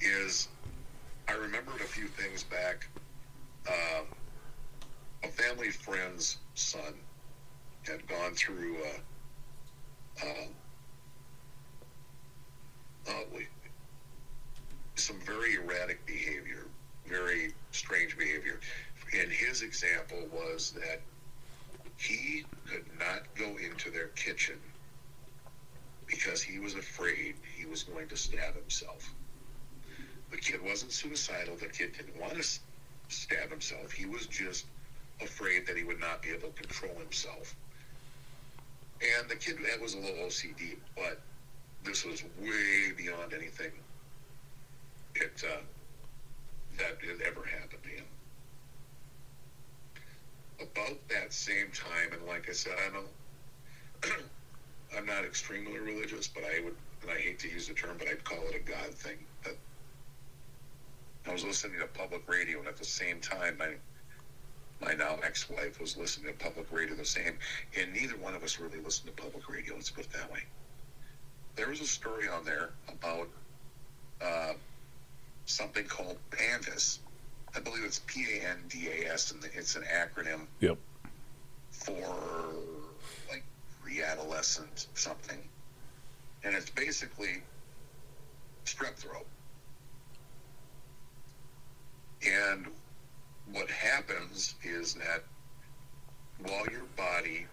[0.02, 0.50] is
[1.30, 2.90] I remembered a few things back.
[3.66, 4.08] Um,
[5.24, 6.96] a family friend's son
[7.84, 8.76] had gone through.
[10.22, 10.50] Uh, um,
[13.08, 13.40] uh,
[14.96, 16.68] some very erratic behavior,
[17.08, 18.60] very strange behavior.
[19.18, 21.00] And his example was that
[21.96, 24.60] he could not go into their kitchen
[26.08, 29.14] because he was afraid he was going to stab himself.
[30.32, 31.56] The kid wasn't suicidal.
[31.56, 32.44] The kid didn't want to
[33.08, 33.92] stab himself.
[33.92, 34.66] He was just
[35.22, 37.56] afraid that he would not be able to control himself.
[39.02, 41.22] And the kid that was a little OCD, but
[41.84, 43.72] this was way beyond anything
[45.16, 45.62] it, uh,
[46.78, 48.06] that had ever happened to him.
[50.62, 54.16] About that same time, and like I said, I don't,
[54.98, 58.08] I'm not extremely religious, but I would, and I hate to use the term, but
[58.08, 59.18] I'd call it a God thing.
[59.44, 59.56] That
[61.28, 63.74] I was listening to public radio, and at the same time, my
[64.82, 67.38] my now ex-wife was listening to public radio the same,
[67.80, 69.74] and neither one of us really listened to public radio.
[69.76, 70.40] Let's put it that way.
[71.56, 73.30] There was a story on there about
[74.22, 74.54] uh,
[75.46, 77.00] something called PANDAS.
[77.56, 80.78] I believe it's P A N D A S, and it's an acronym Yep.
[81.72, 82.16] for
[83.98, 85.40] like pre-adolescent something.
[86.44, 87.42] and it's basically
[88.66, 89.26] strep throat.
[92.24, 92.68] And
[93.52, 95.24] what happens is that
[96.44, 97.48] while your body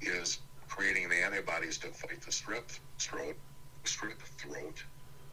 [0.00, 3.36] is creating the antibodies to fight the strep throat,
[3.84, 4.82] strep throat,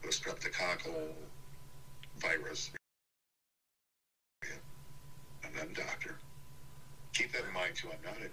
[0.02, 1.12] the streptococcal
[2.18, 2.70] virus.
[5.44, 6.16] I'm not a doctor.
[7.20, 7.88] Keep that in mind too.
[7.92, 8.28] I'm not a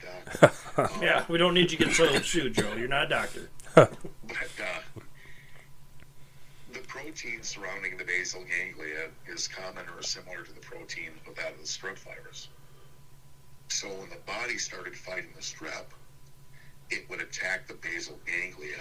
[0.48, 0.82] doctor.
[0.82, 2.74] Um, Yeah, we don't need you to get so sued, Joe.
[2.78, 3.50] You're not a doctor.
[3.76, 3.90] But
[4.62, 5.02] uh,
[6.72, 11.52] the protein surrounding the basal ganglia is common or similar to the protein of that
[11.52, 12.48] of the strep virus.
[13.68, 15.86] So when the body started fighting the strep,
[16.90, 18.80] it would attack the basal ganglia,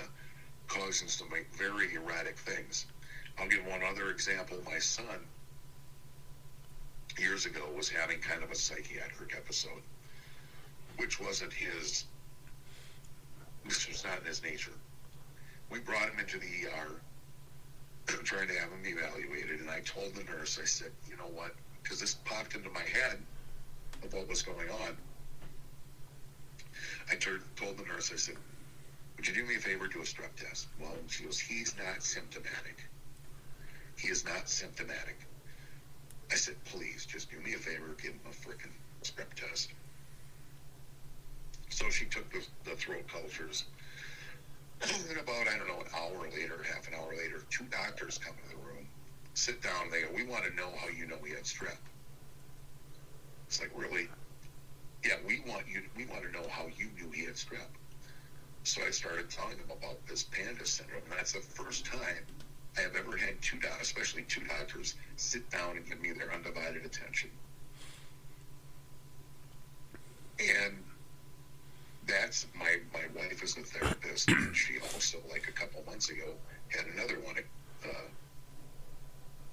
[0.69, 2.87] causing some like, very erratic things.
[3.39, 4.59] I'll give one other example.
[4.65, 5.27] My son,
[7.19, 9.83] years ago, was having kind of a psychiatric episode,
[10.97, 12.05] which wasn't his,
[13.65, 14.73] this was not in his nature
[15.71, 17.01] we brought him into the ER,
[18.25, 21.53] trying to have him evaluated, and I told the nurse, I said, you know what,
[21.83, 23.19] because this popped into my head
[24.05, 24.97] of what was going on.
[27.11, 28.37] I turned, told the nurse, I said,
[29.17, 30.69] would you do me a favor, do a strep test?
[30.81, 32.85] Well, she goes, he's not symptomatic.
[33.97, 35.17] He is not symptomatic.
[36.31, 38.73] I said, please, just do me a favor, give him a frickin'
[39.03, 39.71] strep test.
[41.71, 43.65] So she took the, the throat cultures.
[45.09, 48.35] And about, I don't know, an hour later, half an hour later, two doctors come
[48.45, 48.87] into the room,
[49.35, 51.79] sit down, they go, We want to know how you know we had strep.
[53.49, 54.09] It's like, really?
[55.05, 57.71] Yeah, we want you we want to know how you knew he had strep.
[58.65, 62.25] So I started telling them about this panda syndrome, and that's the first time
[62.77, 66.33] I have ever had two doctors, especially two doctors, sit down and give me their
[66.35, 67.31] undivided attention.
[70.39, 70.77] And
[72.07, 76.35] that's my my wife is a therapist, and she also, like a couple months ago,
[76.69, 77.37] had another one.
[77.85, 78.09] Uh,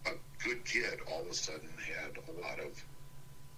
[0.05, 2.83] a good kid all of a sudden had a lot of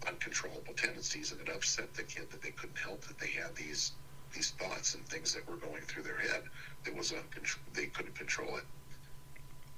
[0.07, 3.93] uncontrollable tendencies, and it upset the kid that they couldn't help that they had these
[4.33, 6.43] these thoughts and things that were going through their head
[6.83, 8.63] that was uncontro- they couldn't control it.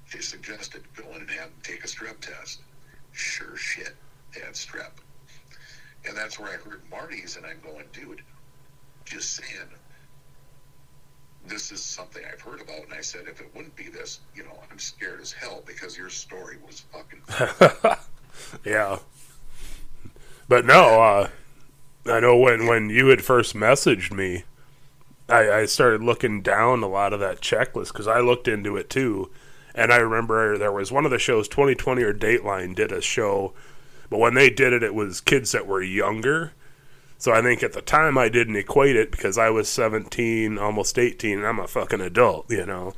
[0.09, 2.61] She suggested go in and have take a strep test.
[3.11, 3.95] Sure shit,
[4.33, 4.91] they had strep.
[6.05, 8.21] And that's where I heard Marty's, and I'm going, dude,
[9.07, 9.67] just saying,
[11.47, 12.83] this is something I've heard about.
[12.83, 15.97] And I said, if it wouldn't be this, you know, I'm scared as hell because
[15.97, 17.97] your story was fucking.
[18.65, 18.99] yeah.
[20.47, 21.29] But no, uh,
[22.05, 24.43] I know when, when you had first messaged me,
[25.29, 28.89] I, I started looking down a lot of that checklist because I looked into it
[28.89, 29.29] too.
[29.75, 33.53] And I remember there was one of the shows, 2020 or Dateline, did a show,
[34.09, 36.53] but when they did it, it was kids that were younger.
[37.17, 40.99] So I think at the time I didn't equate it because I was 17, almost
[40.99, 42.93] 18, and I'm a fucking adult, you know.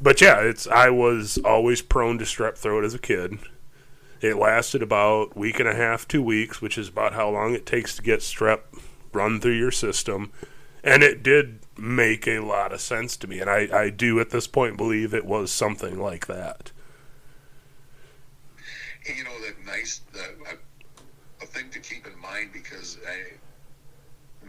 [0.00, 3.38] But yeah, it's I was always prone to strep throat as a kid.
[4.20, 7.66] It lasted about week and a half, two weeks, which is about how long it
[7.66, 8.60] takes to get strep
[9.12, 10.32] run through your system.
[10.84, 13.40] And it did make a lot of sense to me.
[13.40, 16.72] And I, I do at this point believe it was something like that.
[19.06, 20.58] you know, that nice, that,
[21.40, 23.34] a thing to keep in mind because I,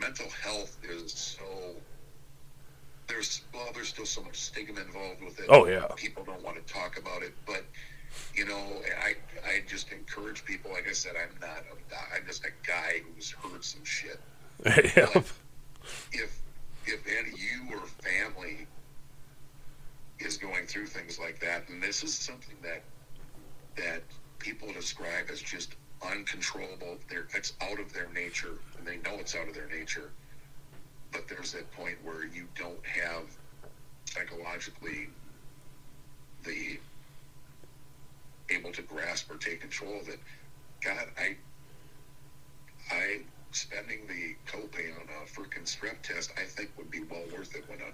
[0.03, 1.45] mental health is so.
[3.07, 5.45] There's well, there's still so much stigma involved with it.
[5.49, 5.87] Oh, yeah.
[5.95, 7.63] people don't want to talk about it, but
[8.33, 10.71] you know, I I just encourage people.
[10.71, 11.59] Like I said, I'm not.
[11.59, 14.19] A, I'm just a guy who's heard some shit.
[14.65, 15.15] yep.
[16.11, 16.41] if
[16.85, 18.67] if any you or family
[20.19, 22.83] is going through things like that, and this is something that
[23.75, 24.03] that
[24.39, 25.75] people describe as just
[26.11, 26.97] uncontrollable.
[27.09, 30.11] They're, it's out of their nature, and they know it's out of their nature.
[31.11, 33.23] But there's that point where you don't have
[34.05, 35.09] psychologically
[36.43, 36.79] the
[38.49, 40.19] able to grasp or take control of it.
[40.83, 41.37] God, I,
[42.91, 47.55] I spending the copay on a freaking strep test, I think would be well worth
[47.55, 47.91] it when a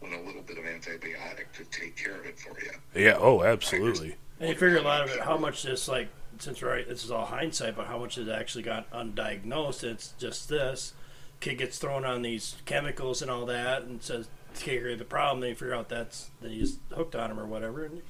[0.00, 2.70] when a little bit of antibiotic could take care of it for you.
[2.94, 4.14] Yeah, oh, absolutely.
[4.38, 6.08] And you figure a lot of it, how much this, like,
[6.38, 9.84] since right, this is all hindsight, but how much it actually got undiagnosed.
[9.84, 10.92] It's just this.
[11.40, 15.04] Kid gets thrown on these chemicals and all that and says, take care of the
[15.04, 15.40] problem.
[15.40, 17.84] Then you figure out that's, that he's hooked on them or whatever.
[17.84, 18.04] And it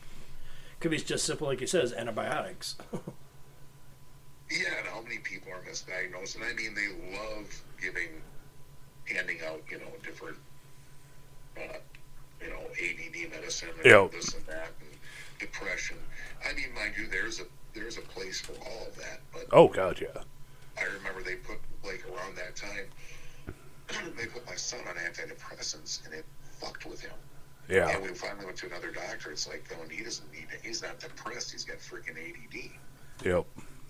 [0.81, 2.77] could be just simple, like he says, antibiotics.
[4.51, 6.37] Yeah, and how many people are misdiagnosed?
[6.37, 8.23] And I mean, they love giving,
[9.05, 10.39] handing out, you know, different,
[11.59, 11.77] uh,
[12.41, 14.09] you know, ADD medicine and Yeah.
[14.11, 14.91] this and that, and
[15.39, 15.99] depression.
[16.49, 17.45] I mean, mind you, there's a
[17.79, 19.21] there's a place for all of that.
[19.33, 20.23] But Oh, God, yeah.
[20.79, 22.87] I remember they put like around that time,
[24.17, 26.25] they put my son on antidepressants, and it
[26.61, 27.13] fucked with him.
[27.69, 27.89] Yeah.
[27.91, 29.31] And we finally went to another doctor.
[29.31, 30.61] It's like, no, he doesn't need it.
[30.63, 31.53] He's not depressed.
[31.53, 32.71] He's got freaking ADD.
[33.27, 33.45] Yep.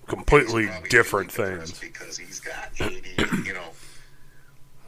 [0.07, 1.79] Completely different things.
[1.79, 3.45] because he's got ADD.
[3.45, 3.69] you know,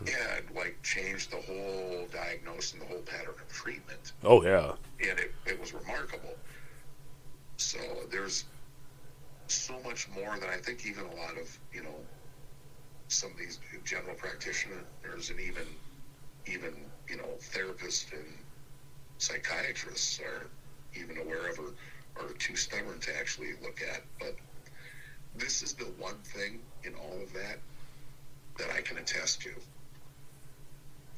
[0.06, 4.72] yeah, like changed the whole diagnosis and the whole pattern of treatment, Oh yeah.
[5.08, 6.34] and it, it was remarkable.
[7.58, 7.78] So
[8.10, 8.45] there's
[9.54, 11.95] so much more than I think even a lot of you know
[13.08, 15.66] some of these general practitioners and even
[16.47, 16.74] even
[17.10, 18.26] you know therapists and
[19.18, 20.47] psychiatrists are
[20.95, 21.74] even aware of or,
[22.20, 24.02] or too stubborn to actually look at.
[24.20, 24.36] But
[25.36, 27.60] this is the one thing in all of that
[28.58, 29.52] that I can attest to.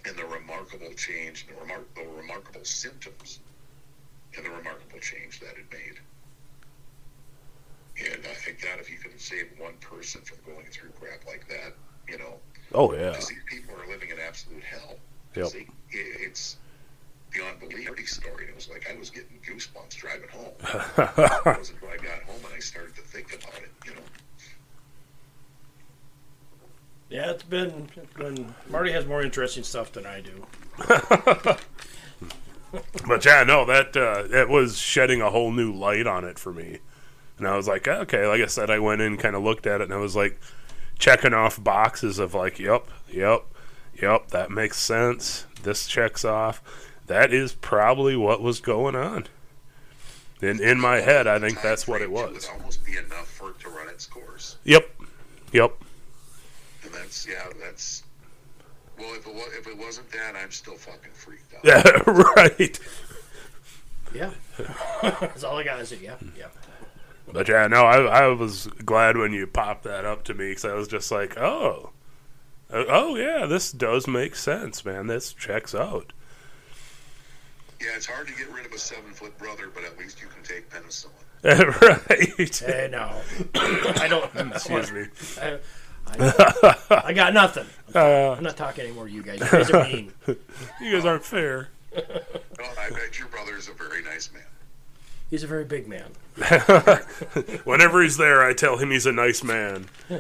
[0.06, 3.40] And the remarkable change, the, remar- the remarkable symptoms,
[4.36, 6.00] and the remarkable change that it made.
[8.00, 11.48] And I think that if you can save one person from going through crap like
[11.50, 11.74] that,
[12.10, 12.36] you know,
[12.74, 13.12] Oh yeah.
[13.12, 14.96] because these people are living in absolute hell.
[15.36, 15.44] Yep.
[15.46, 16.58] 'Cause They, it, it's
[17.32, 17.88] beyond belief.
[17.88, 20.54] Every story, it was like I was getting goosebumps driving home.
[20.62, 23.70] it wasn't until I got home and I started to think about it.
[23.86, 24.02] You know,
[27.10, 28.54] Yeah, it's been, it's been.
[28.70, 30.46] Marty has more interesting stuff than I do.
[33.08, 36.52] But yeah, no, that uh, that was shedding a whole new light on it for
[36.52, 36.80] me,
[37.46, 38.26] and I was like, oh, okay.
[38.26, 40.40] Like I said, I went in, kind of looked at it, and I was like,
[41.00, 43.44] checking off boxes of like, yep, yep,
[44.02, 45.46] yep, that makes sense.
[45.62, 46.62] This checks off.
[47.08, 49.28] That is probably what was going on.
[50.42, 52.32] In in my head, I think that's what it was.
[52.34, 54.90] Would almost be enough for it to run its course, Yep,
[55.52, 55.74] yep.
[56.84, 58.04] and that's yeah, that's.
[58.98, 61.66] Well, if it was, if it wasn't that, I'm still fucking freaked out.
[61.66, 61.84] Yeah,
[62.36, 62.80] right.
[64.14, 64.32] Yeah,
[65.02, 66.00] that's all I gotta say.
[66.02, 66.48] Yeah, yeah.
[67.32, 70.66] But yeah, no, I I was glad when you popped that up to me because
[70.66, 71.92] I was just like, oh,
[72.72, 75.08] Uh, oh yeah, this does make sense, man.
[75.08, 76.12] This checks out.
[77.82, 80.28] Yeah, it's hard to get rid of a seven foot brother, but at least you
[80.28, 81.10] can take penicillin.
[81.82, 82.56] right.
[82.58, 83.12] Hey, no,
[84.02, 84.32] I don't.
[84.54, 85.06] Excuse me.
[85.42, 85.60] I,
[86.08, 87.66] I, I got nothing.
[87.96, 89.08] Uh, I'm not talking anymore.
[89.08, 90.12] You guys, you guys are mean.
[90.82, 91.70] you guys aren't fair.
[91.96, 92.02] Oh,
[92.80, 94.42] I bet your brother is a very nice man.
[95.34, 96.12] He's a very big man.
[97.64, 99.88] Whenever he's there, I tell him he's a nice man.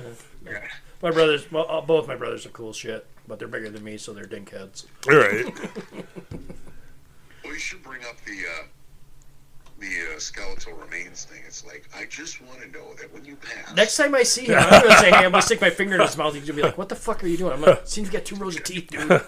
[1.03, 3.97] My brothers, well, uh, both my brothers are cool shit, but they're bigger than me,
[3.97, 4.86] so they're dinkheads.
[5.07, 5.45] All right.
[7.43, 8.64] Well, you should bring up the uh,
[9.78, 11.43] the uh, skeletal remains thing.
[11.45, 14.45] It's like I just want to know that when you pass, Next time I see
[14.45, 16.55] him, I'm gonna say, "Hey, I'm gonna stick my finger in his mouth." He's gonna
[16.55, 18.55] be like, "What the fuck are you doing?" I'm like, "Seems you got two rows
[18.55, 19.22] of teeth, dude."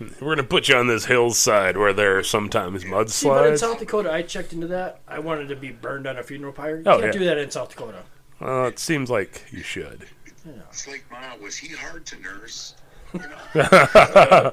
[0.00, 3.10] We're gonna put you on this hillside where there are sometimes mudslides.
[3.10, 3.58] See, but in.
[3.58, 5.00] South Dakota, I checked into that.
[5.06, 6.78] I wanted to be burned on a funeral pyre.
[6.78, 7.20] You Oh, can't yeah.
[7.20, 7.98] do that in South Dakota.
[8.40, 10.06] Well, it seems like you should.
[10.44, 12.74] it's like, Ma, was he hard to nurse?
[13.14, 14.50] I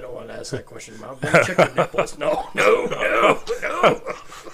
[0.00, 1.18] don't want to ask that question, Mom.
[1.20, 2.16] Check your nipples.
[2.18, 4.00] No, no, no, no.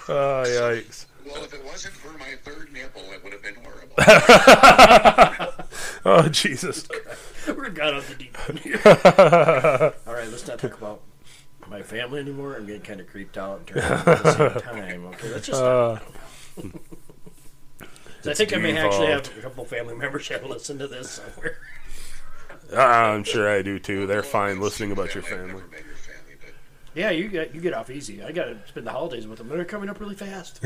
[0.08, 1.04] Oh yikes!
[1.26, 3.94] Well, if it wasn't for my third nipple, it would have been horrible.
[6.06, 6.86] Oh Jesus!
[7.48, 8.78] We're got off the deep end here.
[10.06, 11.00] All right, let's not talk about
[11.68, 12.56] my family anymore.
[12.56, 15.04] I'm getting kind of creeped out in terms of at the same time.
[15.06, 15.62] Okay, let's just.
[15.62, 15.98] Uh,
[18.20, 21.10] So I think I may actually have a couple family members that listen to this
[21.22, 21.58] somewhere.
[22.74, 24.06] I'm sure I do too.
[24.06, 25.46] They're fine listening about your family.
[25.48, 26.54] never met your family, but
[26.94, 28.22] Yeah, you get you get off easy.
[28.22, 29.48] I got to spend the holidays with them.
[29.48, 30.60] They're coming up really fast.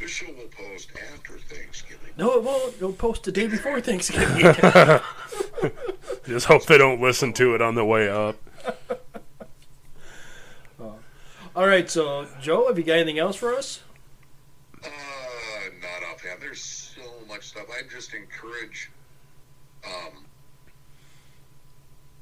[0.00, 2.12] This show will post after Thanksgiving.
[2.16, 2.74] No, it won't.
[2.76, 4.54] It'll post the day before Thanksgiving.
[6.24, 8.36] Just hope they don't listen to it on the way up.
[11.56, 13.80] All right, so Joe, have you got anything else for us?
[14.82, 14.88] Uh,
[15.82, 16.40] not offhand.
[16.40, 17.66] There's so much stuff.
[17.70, 18.90] I just encourage
[19.84, 20.24] um,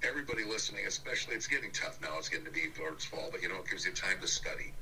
[0.03, 2.17] everybody listening, especially it's getting tough now.
[2.17, 4.73] It's getting to be towards fall, but you know, it gives you time to study.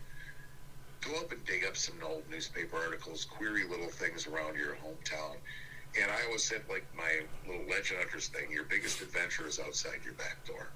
[1.08, 5.36] Go up and dig up some old newspaper articles, query little things around your hometown.
[6.00, 10.00] And I always said, like my little legend hunters thing, your biggest adventure is outside
[10.04, 10.68] your back door.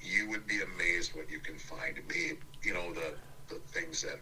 [0.00, 1.96] You would be amazed what you can find.
[2.08, 2.32] Me,
[2.62, 3.14] you know, the,
[3.48, 4.20] the things that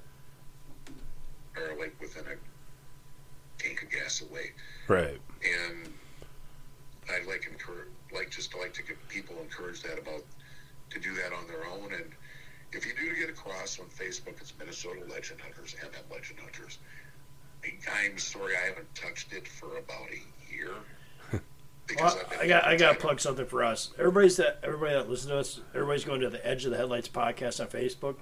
[1.57, 4.53] are like within a tank of gas away.
[4.89, 5.21] Right.
[5.45, 5.93] And
[7.11, 10.23] I like encourage, like just like to give people encourage that about
[10.91, 11.93] to do that on their own.
[11.93, 12.13] And
[12.73, 16.79] if you do get across on Facebook, it's Minnesota Legend Hunters, MM Legend Hunters.
[17.93, 20.71] I'm sorry, I haven't touched it for about a year.
[21.99, 23.91] Well, I've been I got I got to plug something for us.
[23.99, 27.09] Everybody's that everybody that listens to us, everybody's going to the Edge of the Headlights
[27.09, 28.15] podcast on Facebook.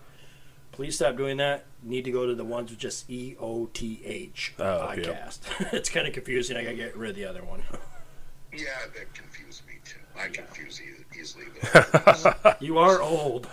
[0.73, 1.67] Please stop doing that.
[1.85, 4.95] You need to go to the ones with just E O T H Oh, yeah.
[5.05, 5.41] podcast.
[5.75, 6.57] it's kind of confusing.
[6.57, 7.63] I got to get rid of the other one.
[8.51, 8.65] Yeah,
[8.97, 9.99] that confused me too.
[10.19, 11.45] I confuse e- easily.
[12.61, 13.47] You are old,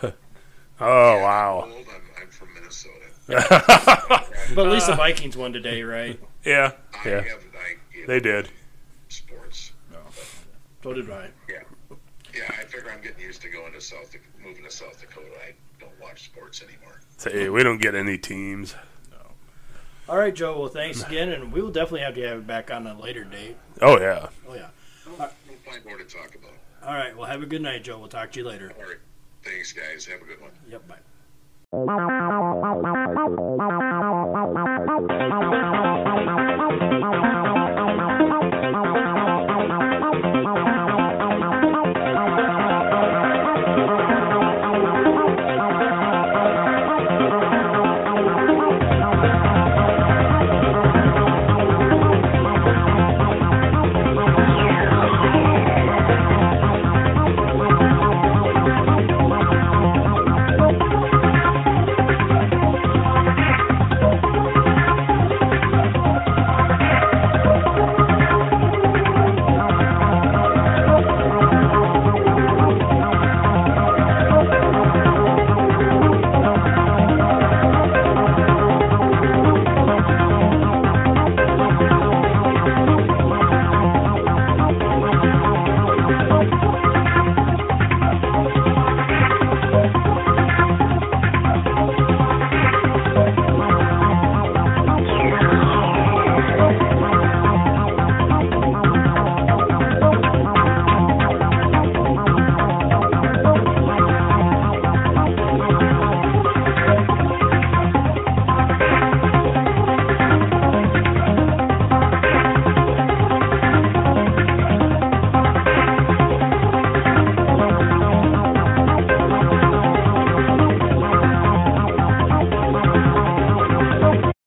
[0.80, 1.62] Oh Yeah, wow.
[1.66, 1.86] I'm old.
[1.94, 3.06] I'm, I'm from Minnesota.
[3.28, 6.20] but at least the uh, Vikings won today, right?
[6.44, 6.74] yeah,
[7.04, 8.50] I yeah, have I, you they did.
[9.10, 9.72] sports.
[9.94, 9.98] Oh.
[10.84, 11.30] So did I.
[11.50, 11.62] Yeah,
[12.36, 12.44] yeah.
[12.50, 15.28] I figure I'm getting used to going to South, Dak- moving to South Dakota.
[15.48, 17.02] I don't watch sports anymore.
[17.18, 18.76] Say we don't get any teams.
[19.10, 19.18] No.
[20.10, 20.60] All right, Joe.
[20.60, 23.24] Well, thanks again, and we will definitely have to have it back on a later
[23.24, 23.58] date.
[23.82, 24.28] Oh yeah.
[24.48, 24.68] Oh yeah.
[25.08, 25.18] We'll
[25.66, 26.52] find more to talk about.
[26.86, 27.16] All right.
[27.18, 27.98] Well, have a good night, Joe.
[27.98, 28.72] We'll talk to you later.
[28.78, 28.98] All right.
[29.46, 30.06] Thanks, guys.
[30.06, 30.52] Have a good one.
[30.68, 30.88] Yep.
[30.88, 30.96] Bye.
[38.66, 39.35] Thank you.